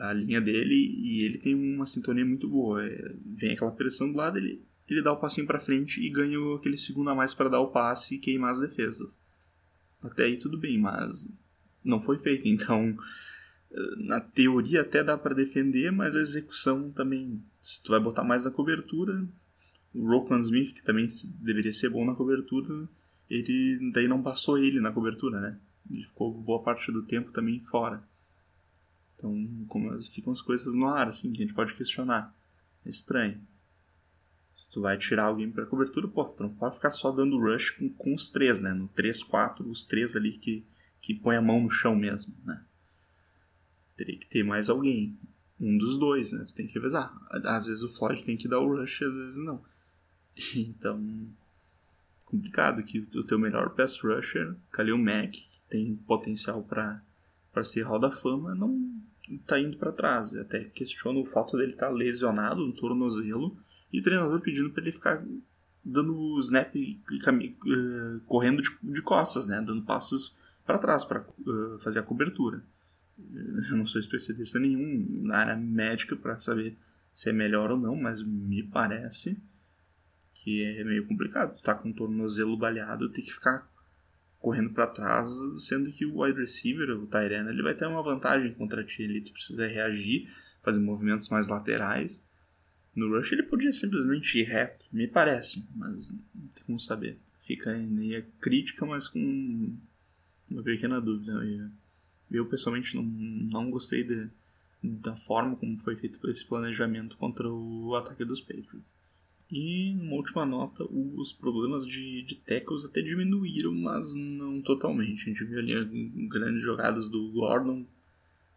a 0.00 0.12
linha 0.12 0.40
dele 0.40 0.74
e 0.74 1.24
ele 1.24 1.38
tem 1.38 1.54
uma 1.54 1.86
sintonia 1.86 2.24
muito 2.24 2.48
boa. 2.48 2.84
É, 2.84 3.14
vem 3.24 3.52
aquela 3.52 3.70
pressão 3.70 4.10
do 4.10 4.16
lado, 4.16 4.38
ele, 4.38 4.62
ele 4.88 5.02
dá 5.02 5.12
o 5.12 5.20
passinho 5.20 5.46
para 5.46 5.60
frente 5.60 6.00
e 6.00 6.10
ganha 6.10 6.38
aquele 6.56 6.76
segundo 6.76 7.10
a 7.10 7.14
mais 7.14 7.34
para 7.34 7.48
dar 7.48 7.60
o 7.60 7.68
passe 7.68 8.14
e 8.14 8.18
queimar 8.18 8.50
as 8.50 8.60
defesas. 8.60 9.18
Até 10.02 10.24
aí 10.24 10.36
tudo 10.36 10.58
bem, 10.58 10.78
mas 10.78 11.28
não 11.84 12.00
foi 12.00 12.18
feito. 12.18 12.46
Então 12.48 12.96
na 13.98 14.20
teoria 14.20 14.80
até 14.80 15.04
dá 15.04 15.16
para 15.16 15.34
defender, 15.34 15.92
mas 15.92 16.16
a 16.16 16.20
execução 16.20 16.90
também, 16.90 17.42
se 17.60 17.82
tu 17.82 17.90
vai 17.90 18.00
botar 18.00 18.24
mais 18.24 18.44
na 18.44 18.50
cobertura, 18.50 19.26
o 19.94 20.06
Roquan 20.06 20.38
Smith, 20.40 20.74
que 20.74 20.84
também 20.84 21.06
deveria 21.40 21.72
ser 21.72 21.90
bom 21.90 22.04
na 22.04 22.14
cobertura, 22.14 22.88
ele 23.28 23.90
daí 23.92 24.08
não 24.08 24.22
passou 24.22 24.58
ele 24.58 24.80
na 24.80 24.92
cobertura, 24.92 25.40
né? 25.40 25.58
Ele 25.90 26.04
ficou 26.04 26.32
boa 26.32 26.62
parte 26.62 26.90
do 26.90 27.02
tempo 27.02 27.32
também 27.32 27.60
fora. 27.60 28.02
Então, 29.18 29.66
como 29.66 30.00
ficam 30.00 30.32
as 30.32 30.40
coisas 30.40 30.72
no 30.74 30.86
ar, 30.86 31.08
assim, 31.08 31.32
que 31.32 31.42
a 31.42 31.46
gente 31.46 31.54
pode 31.54 31.74
questionar. 31.74 32.32
É 32.86 32.88
estranho. 32.88 33.40
Se 34.54 34.72
tu 34.72 34.80
vai 34.80 34.96
tirar 34.96 35.24
alguém 35.24 35.50
para 35.50 35.66
cobertura, 35.66 36.06
pô, 36.06 36.24
tu 36.24 36.44
não 36.44 36.54
pode 36.54 36.76
ficar 36.76 36.90
só 36.90 37.10
dando 37.10 37.38
rush 37.38 37.70
com, 37.70 37.88
com 37.90 38.14
os 38.14 38.30
três, 38.30 38.60
né? 38.60 38.72
No 38.72 38.86
3, 38.88 39.24
4, 39.24 39.68
os 39.68 39.84
três 39.84 40.14
ali 40.14 40.32
que, 40.32 40.64
que 41.00 41.14
põe 41.14 41.36
a 41.36 41.42
mão 41.42 41.60
no 41.60 41.70
chão 41.70 41.96
mesmo, 41.96 42.32
né? 42.44 42.64
Teria 43.96 44.16
que 44.16 44.26
ter 44.26 44.44
mais 44.44 44.70
alguém. 44.70 45.18
Um 45.60 45.76
dos 45.76 45.98
dois, 45.98 46.32
né? 46.32 46.44
Tu 46.44 46.54
tem 46.54 46.66
que 46.68 46.74
revezar. 46.74 47.12
Às 47.44 47.66
vezes 47.66 47.82
o 47.82 47.88
Floyd 47.88 48.22
tem 48.22 48.36
que 48.36 48.46
dar 48.46 48.60
o 48.60 48.68
rush, 48.68 49.02
às 49.02 49.14
vezes 49.14 49.38
não. 49.38 49.60
Então, 50.54 51.28
complicado 52.24 52.84
que 52.84 53.00
o 53.00 53.24
teu 53.24 53.38
melhor 53.38 53.70
pass 53.70 53.98
rusher, 54.00 54.54
Khalil 54.72 54.96
Mack, 54.96 55.32
que 55.32 55.60
tem 55.68 55.96
potencial 55.96 56.62
para 56.62 57.02
ser 57.64 57.82
Hall 57.82 57.98
da 57.98 58.12
Fama, 58.12 58.54
não 58.54 59.07
tá 59.46 59.58
indo 59.58 59.76
para 59.76 59.92
trás. 59.92 60.32
Eu 60.32 60.42
até 60.42 60.64
questiono 60.64 61.20
o 61.20 61.26
fato 61.26 61.56
dele 61.56 61.72
estar 61.72 61.88
tá 61.88 61.92
lesionado 61.92 62.66
no 62.66 62.72
tornozelo 62.72 63.56
e 63.92 64.00
o 64.00 64.02
treinador 64.02 64.40
pedindo 64.40 64.70
para 64.70 64.82
ele 64.82 64.92
ficar 64.92 65.24
dando 65.84 66.38
snap 66.40 66.74
e 66.74 67.00
uh, 67.06 68.20
correndo 68.26 68.60
de, 68.60 68.70
de, 68.82 69.02
costas, 69.02 69.46
né, 69.46 69.62
dando 69.64 69.82
passos 69.82 70.36
para 70.66 70.78
trás 70.78 71.04
para 71.04 71.20
uh, 71.20 71.78
fazer 71.78 71.98
a 71.98 72.02
cobertura. 72.02 72.62
Eu 73.70 73.76
não 73.76 73.86
sou 73.86 74.00
especialista 74.00 74.58
nenhum 74.58 75.22
na 75.24 75.38
área 75.38 75.56
médica 75.56 76.14
para 76.14 76.38
saber 76.38 76.76
se 77.12 77.30
é 77.30 77.32
melhor 77.32 77.70
ou 77.70 77.76
não, 77.76 77.96
mas 77.96 78.22
me 78.22 78.62
parece 78.62 79.36
que 80.34 80.62
é 80.62 80.84
meio 80.84 81.06
complicado. 81.06 81.60
Tá 81.62 81.74
com 81.74 81.90
o 81.90 81.94
tornozelo 81.94 82.56
baleado, 82.56 83.08
tem 83.08 83.24
que 83.24 83.32
ficar 83.32 83.68
correndo 84.40 84.70
para 84.70 84.86
trás, 84.86 85.30
sendo 85.66 85.90
que 85.90 86.06
o 86.06 86.20
wide 86.22 86.40
receiver, 86.40 86.90
o 86.90 87.06
Tyrene, 87.06 87.50
ele 87.50 87.62
vai 87.62 87.74
ter 87.74 87.86
uma 87.86 88.02
vantagem 88.02 88.52
contra 88.54 88.84
ti. 88.84 89.02
Ele 89.02 89.20
precisa 89.20 89.66
reagir, 89.66 90.28
fazer 90.62 90.78
movimentos 90.78 91.28
mais 91.28 91.48
laterais. 91.48 92.22
No 92.94 93.08
rush 93.08 93.32
ele 93.32 93.42
podia 93.42 93.72
simplesmente 93.72 94.38
ir 94.38 94.44
reto, 94.44 94.84
me 94.92 95.06
parece, 95.06 95.64
mas 95.74 96.10
não 96.10 96.48
tem 96.54 96.64
como 96.66 96.80
saber. 96.80 97.18
Fica 97.40 97.72
meio 97.76 98.24
crítica, 98.40 98.84
mas 98.84 99.08
com 99.08 99.76
uma 100.50 100.62
pequena 100.62 101.00
dúvida. 101.00 101.32
Eu 102.30 102.46
pessoalmente 102.46 102.94
não, 102.96 103.02
não 103.02 103.70
gostei 103.70 104.04
de, 104.04 104.28
da 104.82 105.16
forma 105.16 105.56
como 105.56 105.78
foi 105.78 105.96
feito 105.96 106.28
esse 106.28 106.44
planejamento 106.44 107.16
contra 107.16 107.48
o 107.48 107.94
ataque 107.96 108.24
dos 108.24 108.40
Patriots. 108.40 108.94
E, 109.50 109.94
uma 109.94 110.16
última 110.16 110.44
nota, 110.44 110.84
os 110.90 111.32
problemas 111.32 111.86
de, 111.86 112.22
de 112.22 112.34
tackles 112.34 112.84
até 112.84 113.00
diminuíram, 113.00 113.74
mas 113.74 114.14
não 114.14 114.60
totalmente. 114.60 115.22
A 115.22 115.24
gente 115.32 115.44
viu 115.44 115.58
ali 115.58 116.28
grandes 116.28 116.62
jogadas 116.62 117.08
do 117.08 117.30
Gordon 117.32 117.86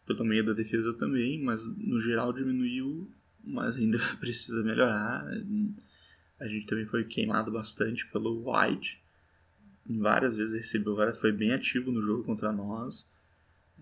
pelo 0.05 0.25
meio 0.25 0.45
da 0.45 0.53
defesa 0.53 0.93
também, 0.93 1.41
mas 1.41 1.65
no 1.65 1.99
geral 1.99 2.33
diminuiu, 2.33 3.09
mas 3.43 3.77
ainda 3.77 3.99
precisa 4.19 4.63
melhorar. 4.63 5.25
A 6.39 6.47
gente 6.47 6.65
também 6.65 6.85
foi 6.85 7.03
queimado 7.05 7.51
bastante 7.51 8.05
pelo 8.07 8.51
White. 8.51 9.01
Várias 9.89 10.35
vezes 10.35 10.53
recebeu, 10.53 10.95
foi 11.15 11.31
bem 11.31 11.53
ativo 11.53 11.91
no 11.91 12.01
jogo 12.01 12.23
contra 12.23 12.51
nós. 12.51 13.09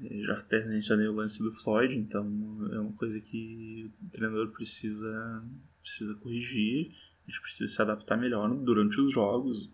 Já 0.02 0.38
até 0.38 0.66
mencionei 0.66 1.08
o 1.08 1.14
lance 1.14 1.44
do 1.44 1.52
Floyd, 1.52 1.94
então 1.94 2.26
é 2.72 2.80
uma 2.80 2.94
coisa 2.94 3.20
que 3.20 3.92
o 4.02 4.10
treinador 4.10 4.50
precisa, 4.50 5.44
precisa 5.90 6.16
corrigir, 6.16 6.92
a 7.28 7.32
gente 7.32 7.42
precisa 7.42 7.74
se 7.74 7.82
adaptar 7.82 8.18
melhor 8.18 8.54
durante 8.56 9.00
os 9.02 9.12
jogos 9.12 9.70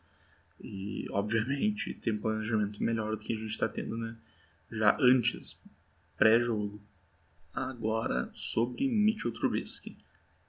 e, 0.62 1.06
obviamente, 1.12 1.94
ter 1.96 2.14
um 2.14 2.20
planejamento 2.20 2.82
melhor 2.82 3.12
do 3.12 3.18
que 3.18 3.34
a 3.34 3.36
gente 3.36 3.50
está 3.50 3.68
tendo 3.68 3.98
né, 3.98 4.18
já 4.72 4.98
antes, 5.00 5.60
pré-jogo. 6.18 6.82
Agora, 7.54 8.30
sobre 8.34 8.88
Mitchell 8.88 9.32
Trubisky. 9.32 9.98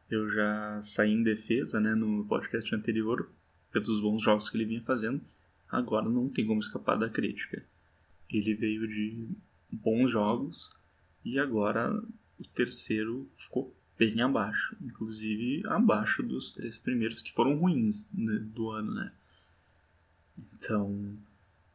Eu 0.08 0.28
já 0.28 0.80
saí 0.82 1.12
em 1.12 1.23
defesa 1.23 1.80
né, 1.80 1.94
no 1.94 2.25
podcast 2.26 2.73
anterior 2.75 3.30
pelos 3.73 4.00
bons 4.00 4.23
jogos 4.23 4.49
que 4.49 4.56
ele 4.56 4.64
vinha 4.64 4.82
fazendo. 4.82 5.20
Agora 5.68 6.08
não 6.08 6.28
tem 6.28 6.46
como 6.46 6.61
escapar 6.61 6.96
da 6.96 7.11
crítica. 7.11 7.64
Ele 8.30 8.54
veio 8.54 8.87
de 8.87 9.28
bons 9.70 10.11
jogos 10.11 10.70
e 11.25 11.38
agora 11.38 11.92
o 12.38 12.44
terceiro 12.54 13.28
ficou 13.37 13.75
bem 13.98 14.20
abaixo, 14.20 14.76
inclusive 14.80 15.62
abaixo 15.66 16.22
dos 16.22 16.52
três 16.52 16.78
primeiros 16.78 17.22
que 17.22 17.32
foram 17.32 17.56
ruins 17.56 18.08
né, 18.12 18.38
do 18.54 18.70
ano, 18.70 18.94
né? 18.94 19.12
Então, 20.54 21.16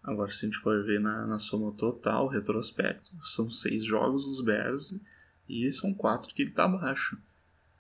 agora 0.04 0.32
se 0.32 0.46
a 0.46 0.50
gente 0.50 0.60
for 0.60 0.84
ver 0.84 1.00
na, 1.00 1.26
na 1.26 1.40
soma 1.40 1.72
total, 1.72 2.28
retrospecto, 2.28 3.12
são 3.24 3.50
seis 3.50 3.84
jogos 3.84 4.26
dos 4.26 4.42
Bears 4.42 5.00
e 5.50 5.70
são 5.72 5.94
quatro 5.94 6.34
que 6.34 6.44
ele 6.44 6.52
tá 6.52 6.66
abaixo. 6.66 7.18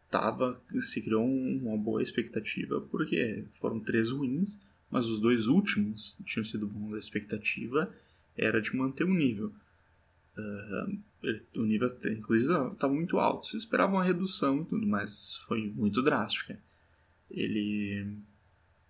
Tava, 0.09 0.61
se 0.81 1.01
criou 1.01 1.25
uma 1.25 1.77
boa 1.77 2.01
expectativa 2.01 2.81
porque 2.81 3.45
foram 3.59 3.79
três 3.79 4.11
ruins, 4.11 4.59
mas 4.89 5.07
os 5.07 5.21
dois 5.21 5.47
últimos 5.47 6.17
tinham 6.25 6.43
sido 6.43 6.67
bons. 6.67 6.93
A 6.93 6.97
expectativa 6.97 7.89
era 8.35 8.61
de 8.61 8.75
manter 8.75 9.05
o 9.05 9.13
nível. 9.13 9.53
Uh, 10.37 10.99
o 11.55 11.63
nível, 11.63 11.87
inclusive, 12.05 12.53
estava 12.73 12.93
muito 12.93 13.19
alto. 13.19 13.47
Se 13.47 13.57
esperava 13.57 13.93
uma 13.93 14.03
redução 14.03 14.61
e 14.61 14.65
tudo, 14.65 14.87
mas 14.87 15.37
foi 15.47 15.71
muito 15.75 16.01
drástica. 16.01 16.59
Ele 17.29 18.17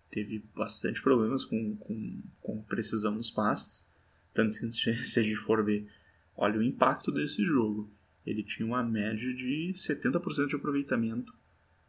teve 0.10 0.43
bastante 0.55 1.01
problemas 1.01 1.43
com, 1.45 1.75
com, 1.77 2.21
com 2.41 2.62
precisão 2.63 3.13
nos 3.13 3.31
passes. 3.31 3.88
Tanto 4.33 4.57
que 4.57 4.71
se 4.71 5.19
a 5.19 5.24
gente 5.24 5.36
for 5.36 5.63
ver, 5.63 5.88
olha 6.36 6.60
o 6.60 6.63
impacto 6.63 7.12
desse 7.12 7.43
jogo. 7.43 7.89
Ele 8.25 8.43
tinha 8.43 8.65
uma 8.65 8.83
média 8.83 9.33
de 9.33 9.71
70% 9.74 10.48
de 10.48 10.55
aproveitamento 10.55 11.33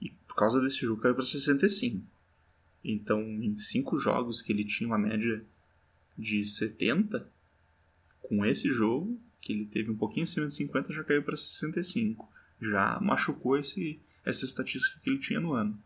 e 0.00 0.10
por 0.10 0.34
causa 0.34 0.60
desse 0.60 0.78
jogo 0.78 1.02
caiu 1.02 1.14
para 1.14 1.24
65%. 1.24 2.00
Então, 2.84 3.20
em 3.20 3.54
cinco 3.54 3.98
jogos 3.98 4.42
que 4.42 4.50
ele 4.52 4.64
tinha 4.64 4.88
uma 4.88 4.98
média 4.98 5.44
de 6.18 6.40
70%, 6.40 7.24
com 8.22 8.46
esse 8.46 8.72
jogo 8.72 9.20
que 9.42 9.52
ele 9.52 9.66
teve 9.66 9.90
um 9.90 9.96
pouquinho 9.96 10.22
acima 10.22 10.46
de 10.46 10.54
50, 10.54 10.92
já 10.92 11.04
caiu 11.04 11.22
para 11.22 11.36
65. 11.36 12.32
Já 12.60 12.98
machucou 13.00 13.58
esse, 13.58 14.00
essa 14.24 14.44
estatística 14.44 15.00
que 15.00 15.10
ele 15.10 15.18
tinha 15.18 15.40
no 15.40 15.52
ano. 15.52 15.76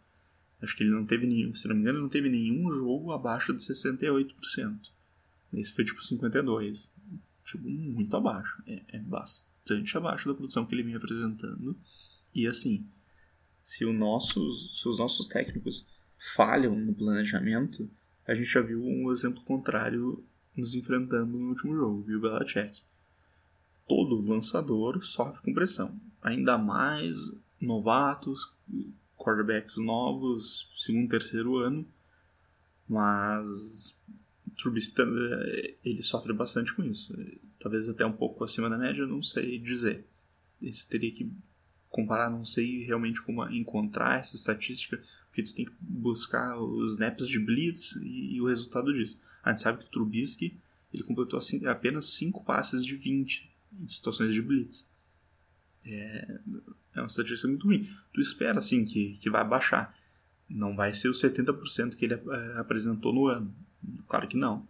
Acho 0.60 0.76
que 0.76 0.82
ele 0.82 0.90
não 0.90 1.04
teve 1.04 1.26
nenhum, 1.26 1.54
se 1.54 1.66
não 1.66 1.74
me 1.74 1.80
engano, 1.80 1.98
ele 1.98 2.02
não 2.02 2.10
teve 2.10 2.28
nenhum 2.28 2.70
jogo 2.70 3.12
abaixo 3.12 3.52
de 3.54 3.62
68%. 3.62 4.90
Esse 5.54 5.72
foi 5.72 5.84
tipo 5.84 6.02
52. 6.02 6.92
Tipo, 7.44 7.68
muito 7.68 8.16
abaixo. 8.16 8.62
É, 8.66 8.82
é 8.88 8.98
bastante 8.98 9.96
abaixo 9.96 10.28
da 10.28 10.34
produção 10.34 10.66
que 10.66 10.74
ele 10.74 10.82
vinha 10.82 10.98
apresentando. 10.98 11.76
E 12.34 12.46
assim, 12.46 12.86
se, 13.64 13.84
o 13.86 13.92
nossos, 13.92 14.78
se 14.80 14.88
os 14.88 14.98
nossos 14.98 15.26
técnicos 15.26 15.86
falham 16.34 16.78
no 16.78 16.94
planejamento, 16.94 17.88
a 18.26 18.34
gente 18.34 18.48
já 18.48 18.60
viu 18.60 18.84
um 18.84 19.10
exemplo 19.10 19.42
contrário 19.42 20.22
nos 20.54 20.74
enfrentando 20.74 21.38
no 21.38 21.48
último 21.48 21.74
jogo, 21.74 22.02
viu 22.02 22.20
Belichick 22.20 22.82
todo 23.86 24.20
lançador 24.20 25.02
sofre 25.04 25.42
com 25.42 25.54
pressão. 25.54 25.94
Ainda 26.22 26.58
mais 26.58 27.16
novatos, 27.60 28.52
quarterbacks 29.16 29.76
novos, 29.76 30.70
segundo, 30.74 31.08
terceiro 31.08 31.56
ano. 31.56 31.86
Mas 32.88 33.96
Trubisky 34.56 35.02
ele 35.84 36.02
sofre 36.02 36.32
bastante 36.32 36.74
com 36.74 36.82
isso. 36.82 37.14
Talvez 37.58 37.88
até 37.88 38.04
um 38.04 38.12
pouco 38.12 38.44
acima 38.44 38.70
da 38.70 38.78
média, 38.78 39.06
não 39.06 39.22
sei 39.22 39.58
dizer. 39.58 40.04
Isso 40.60 40.88
teria 40.88 41.12
que 41.12 41.30
comparar, 41.88 42.30
não 42.30 42.44
sei 42.44 42.84
realmente 42.84 43.22
como 43.22 43.48
encontrar 43.48 44.20
essa 44.20 44.36
estatística, 44.36 45.02
porque 45.26 45.42
tu 45.42 45.54
tem 45.54 45.64
que 45.64 45.72
buscar 45.80 46.58
os 46.58 46.92
snaps 46.92 47.26
de 47.26 47.38
blitz 47.38 47.96
e, 47.96 48.34
e 48.34 48.40
o 48.40 48.46
resultado 48.46 48.92
disso. 48.92 49.20
A 49.42 49.50
gente 49.50 49.62
sabe 49.62 49.78
que 49.78 49.86
o 49.86 49.90
Trubisky 49.90 50.58
ele 50.92 51.02
completou 51.02 51.38
assim, 51.38 51.64
apenas 51.66 52.06
5 52.06 52.44
passes 52.44 52.84
de 52.84 52.96
20 52.96 53.50
em 53.80 53.88
situações 53.88 54.32
de 54.32 54.42
blitz. 54.42 54.88
É, 55.84 56.40
é 56.94 57.00
uma 57.00 57.06
estatística 57.06 57.48
muito 57.48 57.66
ruim. 57.66 57.88
Tu 58.12 58.20
espera, 58.20 58.58
assim, 58.58 58.84
que, 58.84 59.16
que 59.18 59.30
vai 59.30 59.46
baixar. 59.46 59.94
Não 60.48 60.74
vai 60.74 60.92
ser 60.92 61.08
os 61.08 61.20
70% 61.20 61.96
que 61.96 62.04
ele 62.04 62.14
é, 62.14 62.58
apresentou 62.58 63.12
no 63.12 63.28
ano. 63.28 63.54
Claro 64.08 64.26
que 64.26 64.36
não. 64.36 64.66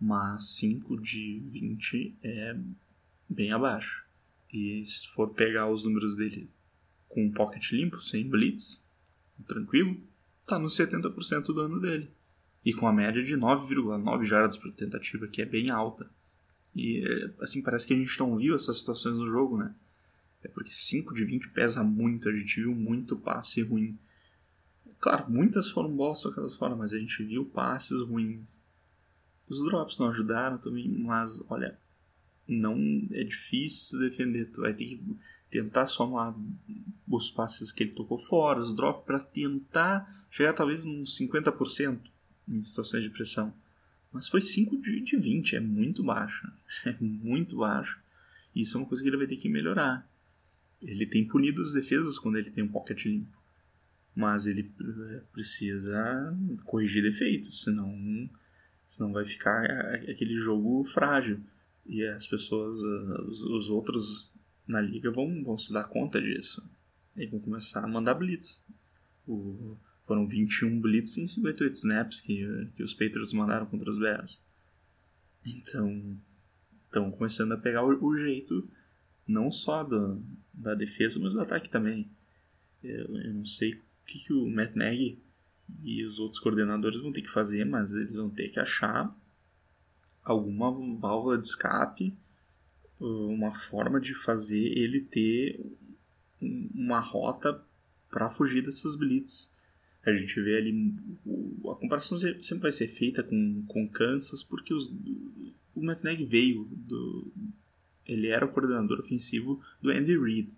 Mas 0.00 0.50
5 0.50 1.00
de 1.00 1.40
20 1.50 2.18
é 2.22 2.56
bem 3.28 3.52
abaixo. 3.52 4.04
E 4.52 4.84
se 4.86 5.08
for 5.08 5.30
pegar 5.30 5.70
os 5.70 5.84
números 5.84 6.16
dele 6.16 6.50
com 7.08 7.24
um 7.24 7.32
pocket 7.32 7.72
limpo, 7.72 8.00
sem 8.00 8.28
blitz, 8.28 8.84
tranquilo, 9.46 10.00
tá 10.46 10.58
no 10.58 10.66
70% 10.66 11.46
do 11.46 11.60
ano 11.60 11.80
dele. 11.80 12.10
E 12.64 12.72
com 12.72 12.86
a 12.86 12.92
média 12.92 13.22
de 13.22 13.36
9,9 13.36 14.24
jardas 14.24 14.56
por 14.56 14.72
tentativa, 14.72 15.26
que 15.28 15.40
é 15.40 15.44
bem 15.44 15.70
alta. 15.70 16.10
E, 16.76 17.02
assim, 17.40 17.62
parece 17.62 17.86
que 17.86 17.94
a 17.94 17.96
gente 17.96 18.18
não 18.20 18.36
viu 18.36 18.54
essas 18.54 18.78
situações 18.78 19.16
no 19.16 19.26
jogo, 19.26 19.56
né? 19.56 19.74
É 20.44 20.48
porque 20.48 20.70
5 20.70 21.14
de 21.14 21.24
20 21.24 21.48
pesa 21.48 21.82
muito, 21.82 22.28
a 22.28 22.36
gente 22.36 22.60
viu 22.60 22.74
muito 22.74 23.16
passe 23.16 23.62
ruim. 23.62 23.98
Claro, 25.00 25.30
muitas 25.30 25.70
foram 25.70 25.90
bolas 25.90 26.20
tocadas 26.20 26.54
fora, 26.54 26.76
mas 26.76 26.92
a 26.92 26.98
gente 26.98 27.24
viu 27.24 27.46
passes 27.46 28.02
ruins. 28.02 28.60
Os 29.48 29.64
drops 29.64 29.98
não 29.98 30.10
ajudaram 30.10 30.58
também, 30.58 30.86
mas 30.86 31.42
olha, 31.48 31.78
não 32.46 32.76
é 33.10 33.24
difícil 33.24 33.98
defender. 33.98 34.50
Tu 34.50 34.60
vai 34.60 34.74
ter 34.74 34.84
que 34.84 35.16
tentar 35.50 35.86
somar 35.86 36.34
os 37.08 37.30
passes 37.30 37.72
que 37.72 37.84
ele 37.84 37.92
tocou 37.92 38.18
fora, 38.18 38.60
os 38.60 38.74
drops, 38.74 39.04
para 39.04 39.18
tentar 39.18 40.26
chegar 40.30 40.52
talvez 40.52 40.84
uns 40.84 41.16
50% 41.18 42.00
em 42.48 42.62
situações 42.62 43.02
de 43.02 43.10
pressão. 43.10 43.52
Mas 44.12 44.28
foi 44.28 44.40
5 44.40 44.80
de, 44.80 45.00
de 45.00 45.16
20, 45.16 45.56
é 45.56 45.60
muito 45.60 46.02
baixo. 46.02 46.50
É 46.86 46.96
muito 47.00 47.56
baixo. 47.56 48.00
Isso 48.54 48.76
é 48.76 48.80
uma 48.80 48.86
coisa 48.86 49.02
que 49.02 49.08
ele 49.08 49.16
vai 49.16 49.26
ter 49.26 49.36
que 49.36 49.48
melhorar. 49.48 50.08
Ele 50.80 51.06
tem 51.06 51.26
punido 51.26 51.62
as 51.62 51.72
defesas 51.72 52.18
quando 52.18 52.38
ele 52.38 52.50
tem 52.50 52.64
um 52.64 52.68
pocket 52.68 53.04
limpo. 53.04 53.36
mas 54.14 54.46
ele 54.46 54.72
é, 54.80 55.20
precisa 55.32 56.36
corrigir 56.64 57.02
defeitos, 57.02 57.62
senão, 57.62 58.30
senão 58.86 59.12
vai 59.12 59.24
ficar 59.24 59.64
aquele 60.08 60.36
jogo 60.36 60.84
frágil. 60.84 61.40
E 61.84 62.04
as 62.04 62.26
pessoas, 62.26 62.76
os, 63.28 63.42
os 63.42 63.68
outros 63.68 64.30
na 64.66 64.80
liga 64.80 65.10
vão, 65.10 65.44
vão 65.44 65.56
se 65.56 65.72
dar 65.72 65.84
conta 65.84 66.20
disso. 66.20 66.68
E 67.16 67.26
vão 67.26 67.40
começar 67.40 67.84
a 67.84 67.88
mandar 67.88 68.14
blitz. 68.14 68.62
O, 69.26 69.76
foram 70.06 70.26
21 70.26 70.80
blitz 70.80 71.18
em 71.18 71.26
58 71.26 71.74
snaps 71.74 72.20
que, 72.20 72.68
que 72.76 72.82
os 72.82 72.94
Patriots 72.94 73.32
mandaram 73.32 73.66
contra 73.66 73.90
os 73.90 73.98
Bears. 73.98 74.42
Então, 75.44 76.16
estão 76.84 77.10
começando 77.10 77.52
a 77.52 77.56
pegar 77.56 77.84
o, 77.84 78.04
o, 78.04 78.16
jeito 78.16 78.68
não 79.26 79.50
só 79.50 79.82
do, 79.82 80.22
da 80.54 80.74
defesa, 80.74 81.18
mas 81.20 81.34
do 81.34 81.42
ataque 81.42 81.68
também. 81.68 82.08
Eu, 82.82 83.16
eu 83.16 83.34
não 83.34 83.44
sei 83.44 83.74
o 83.74 83.80
que, 84.06 84.20
que 84.20 84.32
o 84.32 84.48
Matt 84.48 84.74
Nagy 84.76 85.18
e 85.82 86.04
os 86.04 86.20
outros 86.20 86.40
coordenadores 86.40 87.00
vão 87.00 87.12
ter 87.12 87.22
que 87.22 87.30
fazer, 87.30 87.64
mas 87.64 87.92
eles 87.94 88.14
vão 88.14 88.30
ter 88.30 88.48
que 88.48 88.60
achar 88.60 89.14
alguma 90.22 90.70
válvula 90.98 91.38
de 91.38 91.46
escape, 91.46 92.16
uma 92.98 93.52
forma 93.52 94.00
de 94.00 94.14
fazer 94.14 94.64
ele 94.78 95.00
ter 95.00 95.60
uma 96.40 97.00
rota 97.00 97.62
para 98.08 98.30
fugir 98.30 98.64
dessas 98.64 98.96
blitz. 98.96 99.50
A 100.06 100.14
gente 100.14 100.40
vê 100.40 100.56
ali 100.56 100.94
a 101.68 101.74
comparação 101.74 102.18
sempre 102.18 102.62
vai 102.62 102.72
ser 102.72 102.86
feita 102.86 103.24
com, 103.24 103.64
com 103.66 103.88
Kansas 103.88 104.42
porque 104.42 104.72
os, 104.72 104.86
o 105.74 105.82
Matt 105.82 106.00
veio 106.24 106.64
do 106.70 107.32
ele 108.06 108.28
era 108.28 108.46
o 108.46 108.48
coordenador 108.48 109.00
ofensivo 109.00 109.60
do 109.82 109.90
Andy 109.90 110.16
Reid. 110.16 110.48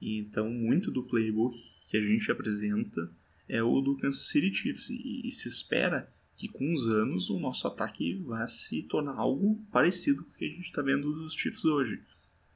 Então, 0.00 0.48
muito 0.48 0.90
do 0.90 1.02
playbook 1.02 1.56
que 1.90 1.96
a 1.96 2.00
gente 2.00 2.30
apresenta 2.30 3.10
é 3.48 3.62
o 3.62 3.80
do 3.80 3.96
Kansas 3.96 4.28
City 4.28 4.54
Chiefs 4.54 4.90
e, 4.90 5.26
e 5.26 5.30
se 5.30 5.48
espera 5.48 6.08
que 6.36 6.48
com 6.48 6.72
os 6.72 6.86
anos 6.86 7.30
o 7.30 7.40
nosso 7.40 7.66
ataque 7.66 8.14
vai 8.14 8.46
se 8.46 8.82
tornar 8.82 9.16
algo 9.16 9.60
parecido 9.72 10.22
com 10.22 10.30
o 10.30 10.34
que 10.34 10.44
a 10.44 10.48
gente 10.48 10.66
está 10.66 10.82
vendo 10.82 11.12
dos 11.12 11.34
Chiefs 11.34 11.64
hoje. 11.64 12.00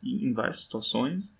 E 0.03 0.25
em 0.25 0.33
várias 0.33 0.61
situações 0.61 1.35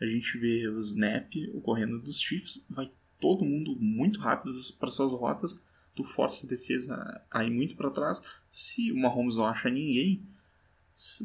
a 0.00 0.06
gente 0.06 0.36
vê 0.36 0.68
o 0.68 0.78
snap 0.80 1.32
ocorrendo 1.54 1.98
dos 2.00 2.20
Chiefs, 2.20 2.66
vai 2.68 2.90
todo 3.26 3.44
mundo 3.44 3.74
muito 3.80 4.20
rápido 4.20 4.56
para 4.78 4.88
suas 4.88 5.10
rotas, 5.12 5.60
tu 5.96 6.04
força 6.04 6.46
a 6.46 6.48
defesa 6.48 7.22
a 7.28 7.44
ir 7.44 7.50
muito 7.50 7.74
para 7.74 7.90
trás. 7.90 8.22
Se 8.48 8.92
o 8.92 8.96
Mahomes 8.96 9.36
não 9.36 9.46
acha 9.46 9.68
ninguém, 9.68 10.22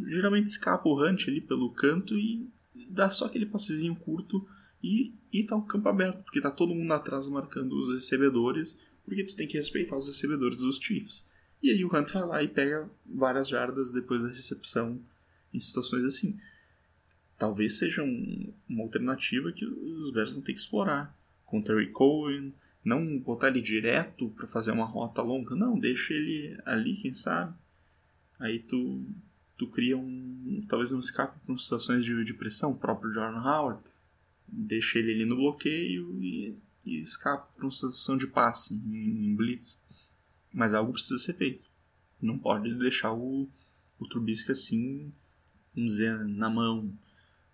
geralmente 0.07 0.47
escapa 0.47 0.89
o 0.89 0.99
Hunt 0.99 1.27
ali 1.27 1.39
pelo 1.39 1.69
canto 1.69 2.17
e 2.17 2.49
dá 2.89 3.09
só 3.11 3.25
aquele 3.25 3.45
passezinho 3.45 3.95
curto 3.95 4.47
e, 4.83 5.13
e 5.31 5.43
tá 5.43 5.55
o 5.55 5.61
campo 5.61 5.89
aberto, 5.89 6.23
porque 6.23 6.41
tá 6.41 6.49
todo 6.49 6.73
mundo 6.73 6.91
atrás 6.91 7.29
marcando 7.29 7.73
os 7.73 7.93
recebedores, 7.93 8.79
porque 9.05 9.23
tu 9.23 9.35
tem 9.35 9.47
que 9.47 9.57
respeitar 9.57 9.95
os 9.95 10.07
recebedores 10.07 10.57
dos 10.57 10.77
Chiefs. 10.77 11.29
E 11.61 11.69
aí 11.69 11.85
o 11.85 11.95
Hunt 11.95 12.11
vai 12.13 12.25
lá 12.25 12.43
e 12.43 12.47
pega 12.47 12.89
várias 13.05 13.47
jardas 13.47 13.91
depois 13.91 14.23
da 14.23 14.29
recepção 14.29 14.99
em 15.53 15.59
situações 15.59 16.03
assim. 16.03 16.39
Talvez 17.37 17.77
seja 17.77 18.01
um, 18.01 18.51
uma 18.67 18.83
alternativa 18.83 19.51
que 19.51 19.65
os 19.65 20.11
Bears 20.11 20.31
vão 20.31 20.41
ter 20.41 20.53
que 20.53 20.59
explorar. 20.59 21.15
Com 21.51 21.61
Terry 21.61 21.91
Cohen, 21.91 22.53
não 22.81 23.19
botar 23.19 23.49
ele 23.49 23.61
direto 23.61 24.29
para 24.29 24.47
fazer 24.47 24.71
uma 24.71 24.85
rota 24.85 25.21
longa, 25.21 25.53
não, 25.53 25.77
deixa 25.77 26.13
ele 26.13 26.57
ali, 26.65 26.95
quem 26.95 27.13
sabe. 27.13 27.53
Aí 28.39 28.59
tu, 28.59 29.05
tu 29.57 29.67
cria 29.67 29.97
um, 29.97 30.65
talvez 30.69 30.93
um 30.93 30.99
escape 30.99 31.37
para 31.45 31.57
situações 31.57 32.05
de, 32.05 32.23
de 32.23 32.33
pressão, 32.33 32.71
o 32.71 32.77
próprio 32.77 33.11
Jordan 33.11 33.41
Howard, 33.41 33.83
deixa 34.47 34.97
ele 34.97 35.11
ali 35.11 35.25
no 35.25 35.35
bloqueio 35.35 36.17
e, 36.23 36.57
e 36.85 36.99
escapa 36.99 37.51
para 37.53 37.65
uma 37.65 37.71
situação 37.71 38.15
de 38.15 38.27
passe 38.27 38.73
em, 38.73 39.27
em, 39.27 39.35
blitz. 39.35 39.77
Mas 40.53 40.73
algo 40.73 40.93
precisa 40.93 41.19
ser 41.19 41.33
feito. 41.33 41.65
Não 42.21 42.39
pode 42.39 42.73
deixar 42.75 43.11
o, 43.11 43.49
o 43.99 44.07
Trubisky 44.07 44.53
assim, 44.53 45.11
vamos 45.75 45.91
dizer, 45.91 46.17
na 46.25 46.49
mão 46.49 46.93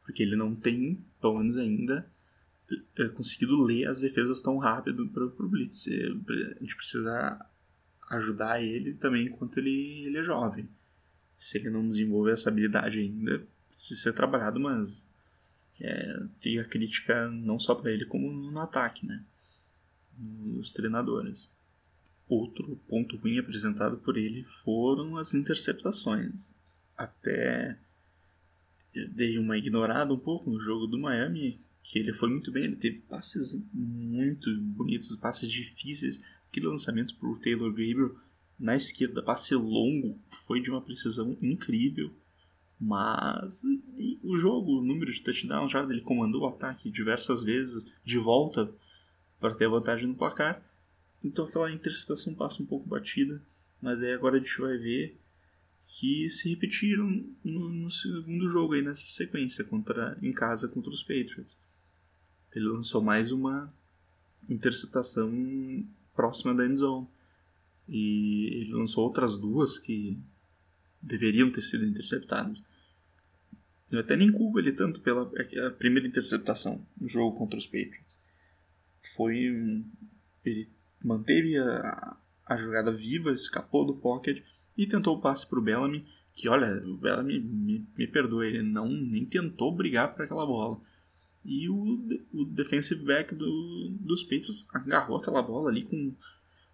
porque 0.04 0.24
ele 0.24 0.38
não 0.38 0.56
tem, 0.56 1.04
pelo 1.20 1.40
menos 1.40 1.58
ainda, 1.58 2.10
conseguido 3.16 3.62
ler 3.64 3.88
as 3.88 4.02
defesas 4.02 4.42
tão 4.42 4.58
rápido 4.58 5.08
para 5.10 5.24
o 5.24 5.50
Blitz. 5.50 5.88
A 5.88 6.60
gente 6.60 6.76
precisa 6.76 7.46
ajudar 8.10 8.62
ele 8.62 8.94
também 8.94 9.28
enquanto 9.28 9.58
ele, 9.58 10.06
ele 10.06 10.18
é 10.18 10.24
jovem. 10.24 10.68
Se 11.38 11.58
ele 11.58 11.70
não 11.70 11.88
desenvolver 11.88 12.32
essa 12.32 12.50
habilidade 12.50 13.00
ainda, 13.00 13.46
precisa 13.70 14.02
ser 14.02 14.14
trabalhado, 14.14 14.60
mas 14.60 15.08
é, 15.82 16.20
fica 16.40 16.62
a 16.62 16.66
crítica 16.66 17.30
não 17.30 17.60
só 17.60 17.76
para 17.76 17.92
ele 17.92 18.06
como 18.06 18.32
no 18.32 18.60
ataque, 18.60 19.06
né? 19.06 19.24
Nos 20.18 20.74
treinadores. 20.74 21.52
Outro 22.28 22.76
ponto 22.88 23.16
ruim 23.18 23.38
apresentado 23.38 23.98
por 23.98 24.18
ele 24.18 24.44
foram 24.44 25.16
as 25.16 25.34
interceptações. 25.34 26.54
Até 26.98 27.78
dei 29.14 29.38
uma 29.38 29.58
ignorada 29.58 30.12
um 30.14 30.20
pouco 30.20 30.50
no 30.50 30.60
jogo 30.60 30.88
do 30.88 30.98
Miami, 30.98 31.62
que 31.88 32.00
ele 32.00 32.12
foi 32.12 32.30
muito 32.30 32.52
bem, 32.52 32.66
ele 32.66 32.76
teve 32.76 33.00
passes 33.00 33.58
muito 33.74 34.54
bonitos, 34.60 35.16
passes 35.16 35.48
difíceis. 35.48 36.22
Aquele 36.50 36.68
lançamento 36.68 37.16
o 37.22 37.40
Taylor 37.40 37.70
Gabriel 37.70 38.14
na 38.60 38.76
esquerda, 38.76 39.24
passe 39.24 39.56
longo, 39.56 40.20
foi 40.46 40.60
de 40.60 40.70
uma 40.70 40.82
precisão 40.82 41.38
incrível. 41.42 42.12
Mas 42.80 43.62
o 44.22 44.38
jogo, 44.38 44.80
o 44.80 44.84
número 44.84 45.12
de 45.12 45.22
touchdowns, 45.24 45.72
já 45.72 45.82
ele 45.84 46.02
comandou 46.02 46.42
o 46.42 46.48
ataque 46.48 46.92
diversas 46.92 47.42
vezes 47.42 47.86
de 48.04 48.18
volta 48.18 48.70
para 49.40 49.56
ter 49.56 49.70
vantagem 49.70 50.08
no 50.08 50.16
placar. 50.16 50.62
Então 51.24 51.46
aquela 51.46 51.72
interceptação 51.72 52.36
passa 52.36 52.62
um 52.62 52.66
pouco 52.66 52.88
batida, 52.88 53.42
mas 53.82 54.02
aí 54.02 54.12
agora 54.12 54.36
a 54.36 54.40
gente 54.40 54.60
vai 54.60 54.78
ver 54.78 55.18
que 55.88 56.30
se 56.30 56.50
repetiram 56.50 57.26
no, 57.44 57.70
no, 57.70 57.90
segundo 57.90 58.50
jogo 58.50 58.74
aí 58.74 58.82
nessa 58.82 59.08
sequência 59.08 59.64
contra 59.64 60.18
em 60.22 60.34
casa 60.34 60.68
contra 60.68 60.92
os 60.92 61.02
Patriots. 61.02 61.58
Ele 62.58 62.70
lançou 62.70 63.04
mais 63.04 63.32
uma 63.32 63.72
interceptação 64.50 65.32
próxima 66.16 66.56
da 66.56 66.66
endzone 66.66 67.08
e 67.88 68.48
ele 68.52 68.74
lançou 68.74 69.04
outras 69.04 69.38
duas 69.38 69.78
que 69.78 70.18
deveriam 71.00 71.52
ter 71.52 71.62
sido 71.62 71.86
interceptadas. 71.86 72.64
Eu 73.92 74.00
até 74.00 74.18
nem 74.18 74.32
culpo 74.32 74.58
ele 74.60 74.72
tanto 74.72 75.02
pela 75.02 75.22
a 75.22 75.72
primeira 75.72 76.08
interceptação 76.08 76.84
no 77.00 77.08
jogo 77.08 77.38
contra 77.38 77.60
os 77.60 77.68
Patriots. 77.68 78.18
Foi 79.16 79.52
um, 79.52 79.86
ele 80.44 80.68
manteve 81.04 81.60
a, 81.60 82.18
a 82.44 82.58
jogada 82.58 82.92
viva, 82.92 83.32
escapou 83.32 83.86
do 83.86 83.94
pocket 83.94 84.44
e 84.76 84.88
tentou 84.88 85.16
o 85.16 85.22
passe 85.22 85.46
para 85.48 85.60
o 85.60 85.62
Bellamy, 85.62 86.06
que 86.34 86.50
olha, 86.50 86.84
o 86.88 86.98
Bellamy 86.98 87.40
me, 87.40 87.88
me 87.96 88.08
perdoe, 88.08 88.48
ele 88.48 88.64
não 88.64 88.90
nem 88.90 89.26
tentou 89.26 89.74
brigar 89.74 90.16
por 90.16 90.26
aquela 90.26 90.46
bola. 90.46 90.82
E 91.48 91.70
o, 91.70 92.20
o 92.34 92.44
defensive 92.44 93.02
back 93.06 93.34
do, 93.34 93.90
dos 94.02 94.22
Patriots 94.22 94.68
agarrou 94.74 95.16
aquela 95.16 95.42
bola 95.42 95.70
ali 95.70 95.84
com, 95.84 96.14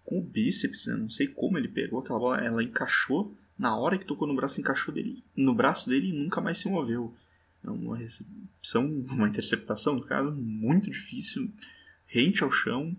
com 0.04 0.18
o 0.18 0.22
bíceps, 0.22 0.88
eu 0.88 0.98
não 0.98 1.08
sei 1.08 1.28
como 1.28 1.56
ele 1.56 1.68
pegou 1.68 2.00
aquela 2.00 2.18
bola, 2.18 2.38
ela 2.38 2.60
encaixou, 2.60 3.32
na 3.56 3.76
hora 3.76 3.96
que 3.96 4.04
tocou 4.04 4.26
no 4.26 4.34
braço, 4.34 4.60
encaixou 4.60 4.92
dele, 4.92 5.22
no 5.36 5.54
braço 5.54 5.88
dele 5.88 6.08
e 6.08 6.12
nunca 6.12 6.40
mais 6.40 6.58
se 6.58 6.68
moveu. 6.68 7.14
É 7.62 7.70
uma 7.70 7.96
recepção, 7.96 8.84
uma 8.84 9.28
interceptação, 9.28 9.94
no 9.94 10.02
caso, 10.02 10.32
muito 10.32 10.90
difícil, 10.90 11.48
rente 12.04 12.42
ao 12.42 12.50
chão. 12.50 12.96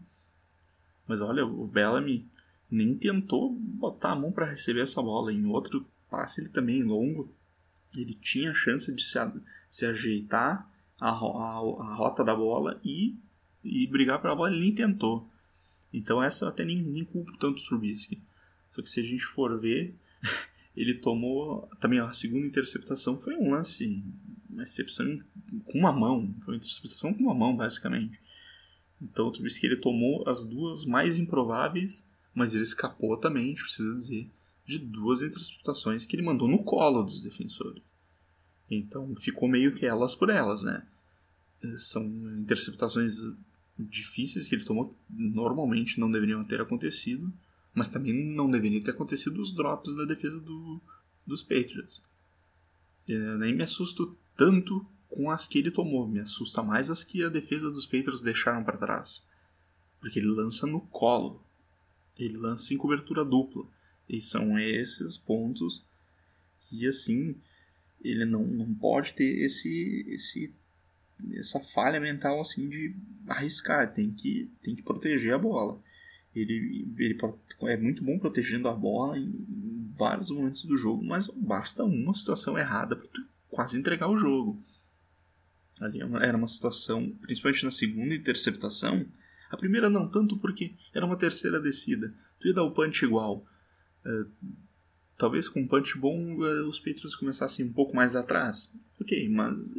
Mas 1.06 1.20
olha, 1.20 1.46
o 1.46 1.68
Bellamy 1.68 2.26
nem 2.72 2.96
tentou 2.96 3.52
botar 3.52 4.14
a 4.14 4.16
mão 4.16 4.32
para 4.32 4.50
receber 4.50 4.80
essa 4.80 5.02
bola. 5.02 5.34
Em 5.34 5.46
outro 5.46 5.86
passe, 6.10 6.40
ele 6.40 6.50
também 6.50 6.82
longo, 6.84 7.30
ele 7.94 8.14
tinha 8.14 8.52
a 8.52 8.56
chance 8.56 8.92
de 8.96 9.04
se, 9.04 9.20
se 9.70 9.86
ajeitar 9.86 10.74
a, 11.00 11.10
a, 11.10 11.12
a 11.12 11.96
rota 11.96 12.24
da 12.24 12.36
bola 12.36 12.80
e, 12.84 13.16
e 13.64 13.88
brigar 13.88 14.22
para 14.22 14.32
a 14.32 14.36
bola, 14.36 14.52
ele 14.52 14.60
nem 14.60 14.76
tentou. 14.76 15.30
Então 15.94 16.22
essa 16.22 16.46
eu 16.46 16.50
até 16.50 16.66
nem, 16.66 16.82
nem 16.82 17.04
culpo 17.04 17.38
tanto 17.38 17.62
o 17.62 17.66
Trubisky. 17.66 18.22
Só 18.74 18.82
que 18.82 18.90
se 18.90 19.00
a 19.00 19.04
gente 19.04 19.24
for 19.24 19.60
ver, 19.60 19.96
ele 20.76 20.96
tomou 20.96 21.70
também 21.80 22.00
a 22.00 22.12
segunda 22.12 22.46
interceptação 22.46 23.20
foi 23.20 23.36
um 23.36 23.52
lance, 23.52 24.04
uma 24.50 24.62
recepção 24.62 25.20
com 25.66 25.80
uma 25.80 25.92
mão, 25.92 26.34
foi 26.44 26.54
uma 26.54 26.58
interceptação 26.58 27.14
com 27.14 27.24
uma 27.24 27.34
mão 27.34 27.56
basicamente. 27.56 28.20
Então 29.02 29.28
o 29.28 29.32
Trubisky 29.32 29.66
ele 29.66 29.78
tomou 29.78 30.28
as 30.28 30.44
duas 30.44 30.86
mais 30.86 31.20
improváveis 31.20 32.06
mas 32.36 32.54
ele 32.54 32.64
escapou 32.64 33.16
também, 33.16 33.46
a 33.46 33.48
gente 33.48 33.64
precisa 33.64 33.96
dizer, 33.96 34.30
de 34.66 34.78
duas 34.78 35.22
interceptações 35.22 36.06
que 36.06 36.18
ele 36.18 36.24
mandou 36.24 36.50
no 36.50 36.62
colo 36.64 37.02
dos 37.02 37.24
defensores. 37.24 37.95
Então 38.70 39.16
ficou 39.16 39.48
meio 39.48 39.74
que 39.74 39.86
elas 39.86 40.16
por 40.16 40.30
elas, 40.30 40.64
né? 40.64 40.86
São 41.78 42.04
interceptações 42.38 43.20
difíceis 43.78 44.48
que 44.48 44.56
ele 44.56 44.64
tomou, 44.64 44.96
normalmente 45.10 46.00
não 46.00 46.10
deveriam 46.10 46.44
ter 46.44 46.62
acontecido, 46.62 47.32
mas 47.74 47.90
também 47.90 48.14
não 48.14 48.50
deveriam 48.50 48.82
ter 48.82 48.92
acontecido 48.92 49.42
os 49.42 49.54
drops 49.54 49.96
da 49.96 50.06
defesa 50.06 50.40
do, 50.40 50.82
dos 51.26 51.44
Patriots. 51.44 52.02
Eu 53.08 53.38
nem 53.38 53.54
me 53.54 53.64
assusto 53.64 54.18
tanto 54.36 54.86
com 55.10 55.30
as 55.30 55.48
que 55.48 55.60
ele 55.60 55.72
tomou, 55.72 56.08
me 56.08 56.20
assusta 56.20 56.64
mais 56.64 56.90
as 56.90 57.04
que 57.04 57.24
a 57.24 57.30
defesa 57.30 57.70
dos 57.70 57.86
Patriots 57.86 58.22
deixaram 58.22 58.64
para 58.64 58.78
trás. 58.78 59.28
Porque 60.00 60.20
ele 60.20 60.28
lança 60.28 60.66
no 60.66 60.82
colo. 60.82 61.44
Ele 62.18 62.38
lança 62.38 62.74
em 62.74 62.78
cobertura 62.78 63.24
dupla. 63.24 63.66
E 64.08 64.22
são 64.22 64.60
esses 64.60 65.18
pontos 65.18 65.84
que, 66.60 66.88
assim, 66.88 67.36
ele 68.06 68.26
não, 68.26 68.46
não 68.46 68.74
pode 68.74 69.14
ter 69.14 69.44
esse, 69.44 70.06
esse 70.10 70.54
essa 71.34 71.60
falha 71.60 72.00
mental 72.00 72.42
assim 72.42 72.68
de 72.68 72.96
arriscar, 73.28 73.94
tem 73.94 74.12
que, 74.12 74.52
tem 74.62 74.76
que 74.76 74.84
proteger 74.84 75.34
a 75.34 75.38
bola. 75.38 75.82
Ele, 76.36 76.86
ele 76.98 77.18
é 77.62 77.78
muito 77.78 78.04
bom 78.04 78.20
protegendo 78.20 78.68
a 78.68 78.74
bola 78.74 79.18
em 79.18 79.90
vários 79.98 80.30
momentos 80.30 80.66
do 80.66 80.76
jogo, 80.76 81.04
mas 81.04 81.28
basta 81.28 81.84
uma 81.84 82.14
situação 82.14 82.58
errada 82.58 82.96
para 82.96 83.08
quase 83.50 83.78
entregar 83.78 84.10
o 84.10 84.18
jogo. 84.18 84.62
Ali 85.80 86.02
é 86.02 86.06
era 86.28 86.38
uma 86.38 86.48
situação, 86.48 87.10
principalmente 87.22 87.64
na 87.64 87.72
segunda 87.72 88.14
interceptação. 88.14 89.06
A 89.50 89.58
primeira 89.58 89.90
não 89.90 90.10
tanto 90.10 90.38
porque 90.38 90.74
era 90.94 91.06
uma 91.06 91.18
terceira 91.18 91.60
descida. 91.60 92.14
Tu 92.40 92.48
ia 92.48 92.54
dar 92.54 92.64
o 92.64 92.72
punch 92.72 93.04
igual. 93.04 93.46
Uh, 94.06 94.30
talvez 95.18 95.48
com 95.48 95.62
um 95.62 95.68
punch 95.68 95.98
bom 95.98 96.36
uh, 96.36 96.68
os 96.68 96.80
Patriots 96.80 97.16
começassem 97.16 97.66
um 97.66 97.74
pouco 97.74 97.96
mais 97.96 98.16
atrás. 98.16 98.74
Ok, 99.00 99.28
mas 99.30 99.76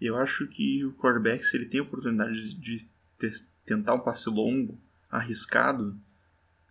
eu 0.00 0.16
acho 0.16 0.46
que 0.46 0.84
o 0.84 0.92
quarterback, 0.94 1.44
se 1.44 1.56
ele 1.56 1.66
tem 1.66 1.80
a 1.80 1.82
oportunidade 1.82 2.54
de 2.54 2.86
ter, 3.18 3.32
tentar 3.64 3.94
um 3.94 4.00
passe 4.00 4.28
longo, 4.28 4.78
arriscado, 5.10 5.98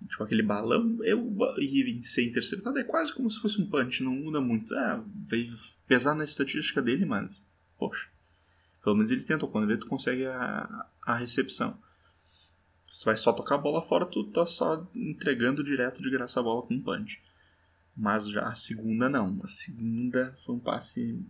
tipo 0.08 0.24
aquele 0.24 0.44
balão, 0.44 0.98
eu, 1.04 1.36
e 1.58 2.04
ser 2.04 2.24
interceptado, 2.24 2.78
é 2.78 2.84
quase 2.84 3.14
como 3.14 3.30
se 3.30 3.40
fosse 3.40 3.62
um 3.62 3.70
punch, 3.70 4.04
não 4.04 4.14
muda 4.14 4.40
muito. 4.40 4.74
Ah, 4.76 5.04
veio 5.28 5.54
pesar 5.88 6.16
na 6.16 6.24
estatística 6.24 6.82
dele, 6.82 7.06
mas, 7.06 7.44
poxa, 7.78 8.08
pelo 8.84 8.96
menos 8.96 9.12
ele 9.12 9.24
tentou. 9.24 9.50
Quando 9.50 9.68
vê, 9.68 9.78
tu 9.78 9.88
consegue 9.88 10.26
a, 10.26 10.88
a 11.02 11.16
recepção. 11.16 11.78
Se 12.88 13.04
vai 13.04 13.18
só 13.18 13.34
tocar 13.34 13.56
a 13.56 13.58
bola 13.60 13.82
fora, 13.82 14.06
tu 14.06 14.26
tá 14.26 14.46
só 14.46 14.88
entregando 14.94 15.64
direto 15.64 16.02
de 16.02 16.10
graça 16.10 16.40
a 16.40 16.44
bola 16.44 16.62
com 16.62 16.76
um 16.76 16.82
punch. 16.82 17.22
Mas 17.96 18.28
já 18.28 18.48
a 18.48 18.56
segunda 18.56 19.10
não. 19.10 19.40
A 19.44 19.48
segunda 19.48 20.36
foi 20.38 20.56
um 20.56 20.60
passe 20.60 21.24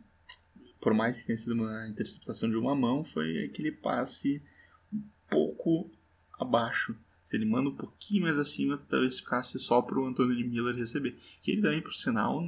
por 0.85 0.93
mais 0.93 1.19
que 1.19 1.25
tenha 1.25 1.37
sido 1.37 1.55
uma 1.55 1.87
interceptação 1.87 2.47
de 2.47 2.55
uma 2.57 2.75
mão, 2.75 3.03
foi 3.03 3.45
aquele 3.45 3.71
passe 3.71 4.39
um 4.93 5.01
pouco 5.27 5.89
abaixo. 6.39 6.95
Se 7.23 7.35
ele 7.35 7.43
manda 7.43 7.71
um 7.71 7.75
pouquinho 7.75 8.21
mais 8.21 8.37
acima, 8.37 8.77
talvez 8.87 9.19
ficasse 9.19 9.57
só 9.57 9.81
para 9.81 9.99
o 9.99 10.05
Anthony 10.05 10.43
Miller 10.43 10.75
receber. 10.75 11.15
Que 11.41 11.49
ele 11.49 11.63
também, 11.63 11.81
por 11.81 11.95
sinal, 11.95 12.47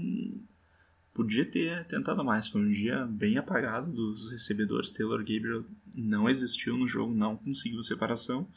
podia 1.15 1.43
ter 1.45 1.83
tentado 1.85 2.23
mais. 2.23 2.47
Foi 2.47 2.61
um 2.61 2.71
dia 2.71 3.07
bem 3.07 3.39
apagado 3.39 3.91
dos 3.91 4.31
recebedores. 4.31 4.91
Taylor 4.91 5.17
Gabriel 5.17 5.65
não 5.95 6.29
existiu 6.29 6.77
no 6.77 6.85
jogo, 6.85 7.15
não 7.15 7.37
conseguiu 7.37 7.81
separação. 7.81 8.47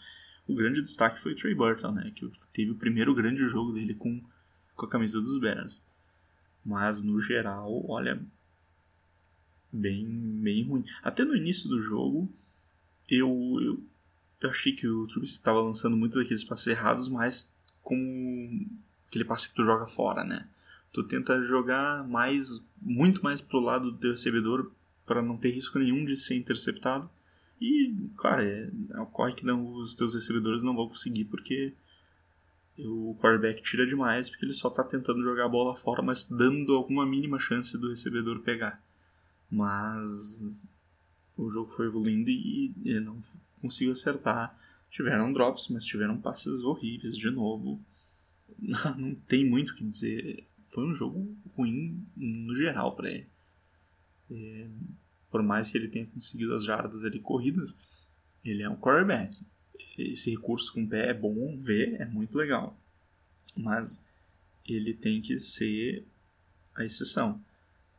O 0.47 0.55
grande 0.55 0.83
destaque 0.83 1.23
foi 1.23 1.33
o 1.33 1.37
Trey 1.37 1.55
Burton, 1.55 1.93
né, 1.93 2.13
que 2.15 2.31
teve 2.53 2.73
o 2.73 2.77
primeiro 2.77 3.15
grande 3.15 3.47
jogo 3.47 3.73
dele 3.73 3.95
com, 3.95 4.23
com 4.81 4.87
a 4.87 4.89
camisa 4.89 5.21
dos 5.21 5.39
Bears. 5.39 5.83
Mas 6.65 7.03
no 7.03 7.21
geral, 7.21 7.85
olha, 7.87 8.21
bem, 9.71 10.07
bem 10.43 10.65
ruim. 10.65 10.85
Até 11.03 11.23
no 11.23 11.37
início 11.37 11.69
do 11.69 11.83
jogo, 11.83 12.29
eu, 13.09 13.29
eu, 13.61 13.83
eu 14.41 14.51
achei 14.51 14.73
que 14.73 14.89
o 14.89 15.07
Trubisky 15.07 15.39
estava 15.39 15.61
lançando 15.61 15.97
muito 15.97 16.19
daqueles 16.19 16.45
passes 16.45 16.67
errados, 16.67 17.09
mas 17.09 17.51
com 17.83 18.67
aquele 19.07 19.25
passe 19.25 19.49
que 19.49 19.55
tu 19.55 19.65
joga 19.65 19.87
fora, 19.87 20.25
né? 20.25 20.49
Tu 20.93 21.03
tenta 21.05 21.43
jogar 21.45 22.07
mais, 22.09 22.65
muito 22.81 23.23
mais 23.23 23.41
pro 23.41 23.61
lado 23.61 23.93
do 23.93 24.11
recebedor 24.11 24.71
para 25.05 25.23
não 25.23 25.37
ter 25.37 25.51
risco 25.51 25.79
nenhum 25.79 26.05
de 26.05 26.17
ser 26.17 26.37
interceptado. 26.37 27.09
E, 27.61 27.95
claro, 28.17 28.43
é, 28.43 28.71
ocorre 29.01 29.35
que 29.35 29.45
não, 29.45 29.75
os 29.75 29.95
teus 29.95 30.15
recebedores 30.15 30.63
não 30.63 30.75
vão 30.75 30.89
conseguir 30.89 31.27
porque 31.27 31.75
o 32.87 33.17
quarterback 33.21 33.63
tira 33.63 33.87
demais 33.87 34.29
porque 34.31 34.45
ele 34.45 34.55
só 34.55 34.69
está 34.69 34.83
tentando 34.85 35.23
jogar 35.23 35.47
a 35.47 35.49
bola 35.49 35.75
fora, 35.75 36.03
mas 36.03 36.25
dando 36.25 36.75
alguma 36.75 37.07
mínima 37.07 37.39
chance 37.39 37.77
do 37.77 37.91
recebedor 37.91 38.41
pegar. 38.41 38.83
Mas 39.51 40.67
o 41.37 41.51
jogo 41.51 41.71
foi 41.73 41.87
evoluindo 41.87 42.31
e 42.31 42.73
ele 42.85 43.01
não 43.01 43.21
conseguiu 43.61 43.93
acertar. 43.93 44.57
Tiveram 44.91 45.33
drops, 45.33 45.69
mas 45.69 45.85
tiveram 45.85 46.21
passes 46.21 46.63
horríveis 46.63 47.17
de 47.17 47.31
novo. 47.31 47.81
Não, 48.59 49.15
tem 49.29 49.49
muito 49.49 49.71
o 49.71 49.75
que 49.77 49.85
dizer. 49.85 50.45
Foi 50.71 50.85
um 50.85 50.93
jogo 50.93 51.33
ruim 51.57 52.05
no 52.17 52.55
geral 52.55 52.97
para 52.97 53.11
ele. 53.11 53.27
É, 54.31 54.69
por 55.31 55.43
mais 55.43 55.71
que 55.71 55.79
ele 55.79 55.89
tenha 55.89 56.07
conseguido 56.07 56.55
as 56.55 56.65
jardas 56.65 57.05
ali 57.05 57.21
corridas, 57.21 57.77
ele 58.45 58.63
é 58.63 58.69
um 58.69 58.77
quarterback. 58.77 59.39
Esse 60.09 60.31
recurso 60.31 60.73
com 60.73 60.85
o 60.85 60.89
pé 60.89 61.11
é 61.11 61.15
bom 61.15 61.57
ver, 61.61 62.01
é 62.01 62.05
muito 62.05 62.37
legal. 62.37 62.79
Mas 63.57 64.03
ele 64.67 64.95
tem 64.95 65.21
que 65.21 65.39
ser 65.39 66.07
a 66.75 66.85
exceção. 66.85 67.41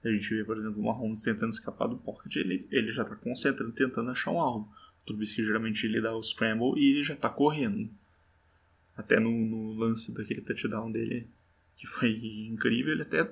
A 0.03 0.09
gente 0.09 0.33
vê, 0.33 0.43
por 0.43 0.57
exemplo, 0.57 0.81
o 0.81 0.85
Mahomes 0.85 1.21
tentando 1.21 1.51
escapar 1.51 1.87
do 1.87 1.97
pocket, 1.97 2.35
ele, 2.37 2.67
ele 2.71 2.91
já 2.91 3.03
está 3.03 3.15
concentrando, 3.15 3.71
tentando 3.71 4.09
achar 4.09 4.31
um 4.31 4.39
alvo. 4.39 4.71
O 5.03 5.05
Trubisky 5.05 5.43
geralmente 5.43 5.85
ele 5.85 6.01
dá 6.01 6.15
o 6.15 6.23
scramble 6.23 6.73
e 6.77 6.91
ele 6.91 7.03
já 7.03 7.13
está 7.13 7.29
correndo. 7.29 7.89
Até 8.95 9.19
no, 9.19 9.31
no, 9.31 9.73
lance 9.73 10.11
daquele 10.13 10.41
touchdown 10.41 10.91
dele, 10.91 11.27
que 11.77 11.87
foi 11.87 12.13
incrível, 12.47 12.93
ele 12.93 13.03
até 13.03 13.31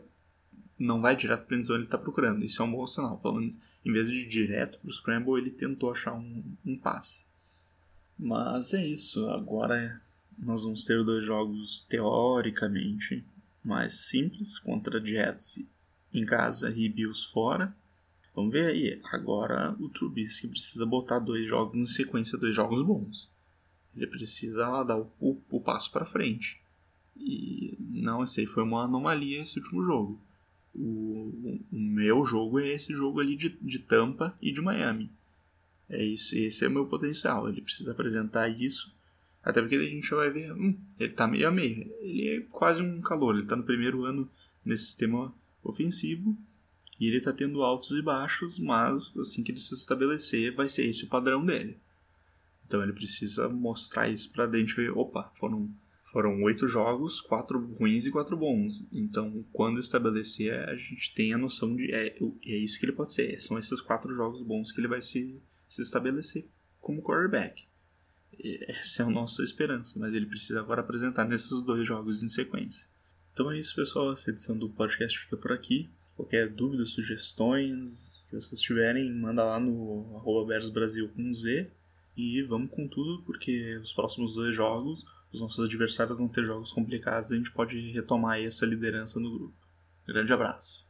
não 0.77 1.01
vai 1.01 1.15
direto 1.15 1.45
para 1.45 1.57
a 1.57 1.59
ele 1.59 1.83
está 1.83 1.97
procurando. 1.97 2.45
Isso 2.45 2.61
é 2.61 2.65
um 2.65 2.71
bom 2.71 2.87
sinal. 2.87 3.19
Pelo 3.19 3.35
menos, 3.35 3.59
em 3.83 3.91
vez 3.91 4.09
de 4.09 4.19
ir 4.19 4.27
direto 4.27 4.79
para 4.79 4.89
o 4.89 4.93
scramble, 4.93 5.37
ele 5.37 5.51
tentou 5.51 5.91
achar 5.91 6.13
um, 6.13 6.43
um 6.65 6.77
passe. 6.77 7.25
Mas 8.19 8.73
é 8.73 8.85
isso. 8.85 9.29
Agora 9.29 10.01
nós 10.37 10.63
vamos 10.63 10.83
ter 10.83 11.01
dois 11.05 11.23
jogos 11.23 11.81
teoricamente 11.87 13.23
mais 13.63 14.07
simples 14.07 14.59
contra 14.59 15.03
Jets 15.03 15.63
em 16.13 16.25
casa 16.25 16.69
e 16.69 16.89
Bills 16.89 17.25
fora. 17.31 17.73
Vamos 18.35 18.51
ver 18.51 18.67
aí. 18.67 19.01
Agora 19.05 19.73
o 19.79 19.87
Trubisky 19.87 20.49
precisa 20.49 20.85
botar 20.85 21.19
dois 21.19 21.47
jogos 21.47 21.77
em 21.77 21.85
sequência, 21.85 22.37
dois 22.37 22.53
jogos 22.53 22.81
bons. 22.81 23.31
Ele 23.95 24.07
precisa 24.07 24.83
dar 24.83 24.97
o, 24.97 25.11
o, 25.19 25.41
o 25.49 25.61
passo 25.61 25.89
para 25.91 26.05
frente. 26.05 26.61
E 27.15 27.77
não 27.79 28.25
sei, 28.25 28.45
foi 28.45 28.63
uma 28.63 28.83
anomalia 28.83 29.41
esse 29.41 29.59
último 29.59 29.81
jogo. 29.81 30.19
O, 30.75 31.59
o, 31.71 31.79
meu 31.79 32.23
jogo 32.23 32.59
é 32.59 32.69
esse 32.69 32.93
jogo 32.93 33.19
ali 33.19 33.35
de, 33.35 33.49
de 33.61 33.79
Tampa 33.79 34.37
e 34.41 34.51
de 34.51 34.61
Miami. 34.61 35.09
É 35.89 36.03
isso, 36.03 36.35
esse 36.37 36.63
é 36.63 36.67
o 36.67 36.71
meu 36.71 36.85
potencial. 36.85 37.49
Ele 37.49 37.61
precisa 37.61 37.91
apresentar 37.91 38.47
isso. 38.47 38.93
Até 39.43 39.61
porque 39.61 39.75
a 39.75 39.83
gente 39.83 40.07
já 40.07 40.15
vai 40.15 40.29
ver. 40.29 40.53
Hum, 40.53 40.77
ele 40.99 41.13
tá 41.13 41.27
meio 41.27 41.47
a 41.47 41.51
meio. 41.51 41.91
Ele 41.99 42.27
é 42.27 42.41
quase 42.51 42.81
um 42.83 43.01
calor. 43.01 43.35
Ele 43.35 43.47
tá 43.47 43.55
no 43.55 43.63
primeiro 43.63 44.03
ano 44.03 44.29
nesse 44.63 44.85
sistema 44.85 45.33
ofensivo 45.63 46.37
e 46.99 47.07
ele 47.07 47.17
está 47.17 47.31
tendo 47.31 47.63
altos 47.63 47.91
e 47.91 48.01
baixos, 48.01 48.59
mas 48.59 49.15
assim 49.17 49.41
que 49.41 49.51
ele 49.51 49.59
se 49.59 49.73
estabelecer, 49.73 50.53
vai 50.53 50.67
ser 50.67 50.85
esse 50.85 51.05
o 51.05 51.07
padrão 51.09 51.45
dele. 51.45 51.77
Então 52.67 52.83
ele 52.83 52.93
precisa 52.93 53.47
mostrar 53.47 54.09
isso 54.09 54.31
para 54.31 54.43
a 54.45 54.57
gente 54.57 54.75
ver, 54.75 54.91
opa, 54.91 55.31
foram 55.39 55.69
foram 56.11 56.41
oito 56.41 56.67
jogos, 56.67 57.21
quatro 57.21 57.59
ruins 57.75 58.05
e 58.07 58.11
quatro 58.11 58.35
bons. 58.35 58.87
Então, 58.91 59.45
quando 59.53 59.79
estabelecer, 59.79 60.67
a 60.67 60.75
gente 60.75 61.13
tem 61.13 61.33
a 61.33 61.37
noção 61.37 61.75
de 61.75 61.93
é, 61.93 62.17
é 62.47 62.57
isso 62.57 62.79
que 62.79 62.85
ele 62.85 62.93
pode 62.93 63.13
ser. 63.13 63.39
São 63.39 63.59
esses 63.59 63.79
quatro 63.79 64.11
jogos 64.11 64.41
bons 64.41 64.71
que 64.71 64.81
ele 64.81 64.87
vai 64.87 65.03
se, 65.03 65.39
se 65.69 65.81
estabelecer 65.81 66.45
como 66.81 67.01
quarterback. 67.01 67.63
Essa 68.67 69.03
é 69.03 69.05
a 69.05 69.09
nossa 69.09 69.43
esperança, 69.43 69.99
mas 69.99 70.13
ele 70.13 70.25
precisa 70.25 70.59
agora 70.59 70.81
apresentar 70.81 71.25
nesses 71.25 71.61
dois 71.61 71.85
jogos 71.85 72.23
em 72.23 72.29
sequência. 72.29 72.87
Então 73.33 73.51
é 73.51 73.59
isso, 73.59 73.75
pessoal. 73.75 74.11
Essa 74.11 74.31
edição 74.31 74.57
do 74.57 74.69
podcast 74.69 75.17
fica 75.19 75.37
por 75.37 75.51
aqui. 75.51 75.89
Qualquer 76.15 76.49
dúvida, 76.49 76.83
sugestões 76.85 78.23
que 78.29 78.35
vocês 78.35 78.59
tiverem, 78.59 79.13
manda 79.13 79.43
lá 79.43 79.59
no 79.59 80.17
arroba 80.17 80.53
com 81.15 81.33
Z. 81.33 81.71
E 82.17 82.41
vamos 82.43 82.71
com 82.71 82.87
tudo, 82.87 83.23
porque 83.23 83.77
os 83.77 83.93
próximos 83.93 84.35
dois 84.35 84.53
jogos, 84.53 85.05
os 85.31 85.39
nossos 85.39 85.63
adversários 85.63 86.17
vão 86.17 86.27
ter 86.27 86.43
jogos 86.43 86.71
complicados 86.71 87.31
e 87.31 87.35
a 87.35 87.37
gente 87.37 87.51
pode 87.51 87.79
retomar 87.91 88.41
essa 88.41 88.65
liderança 88.65 89.19
no 89.19 89.31
grupo. 89.31 89.55
Grande 90.05 90.33
abraço. 90.33 90.88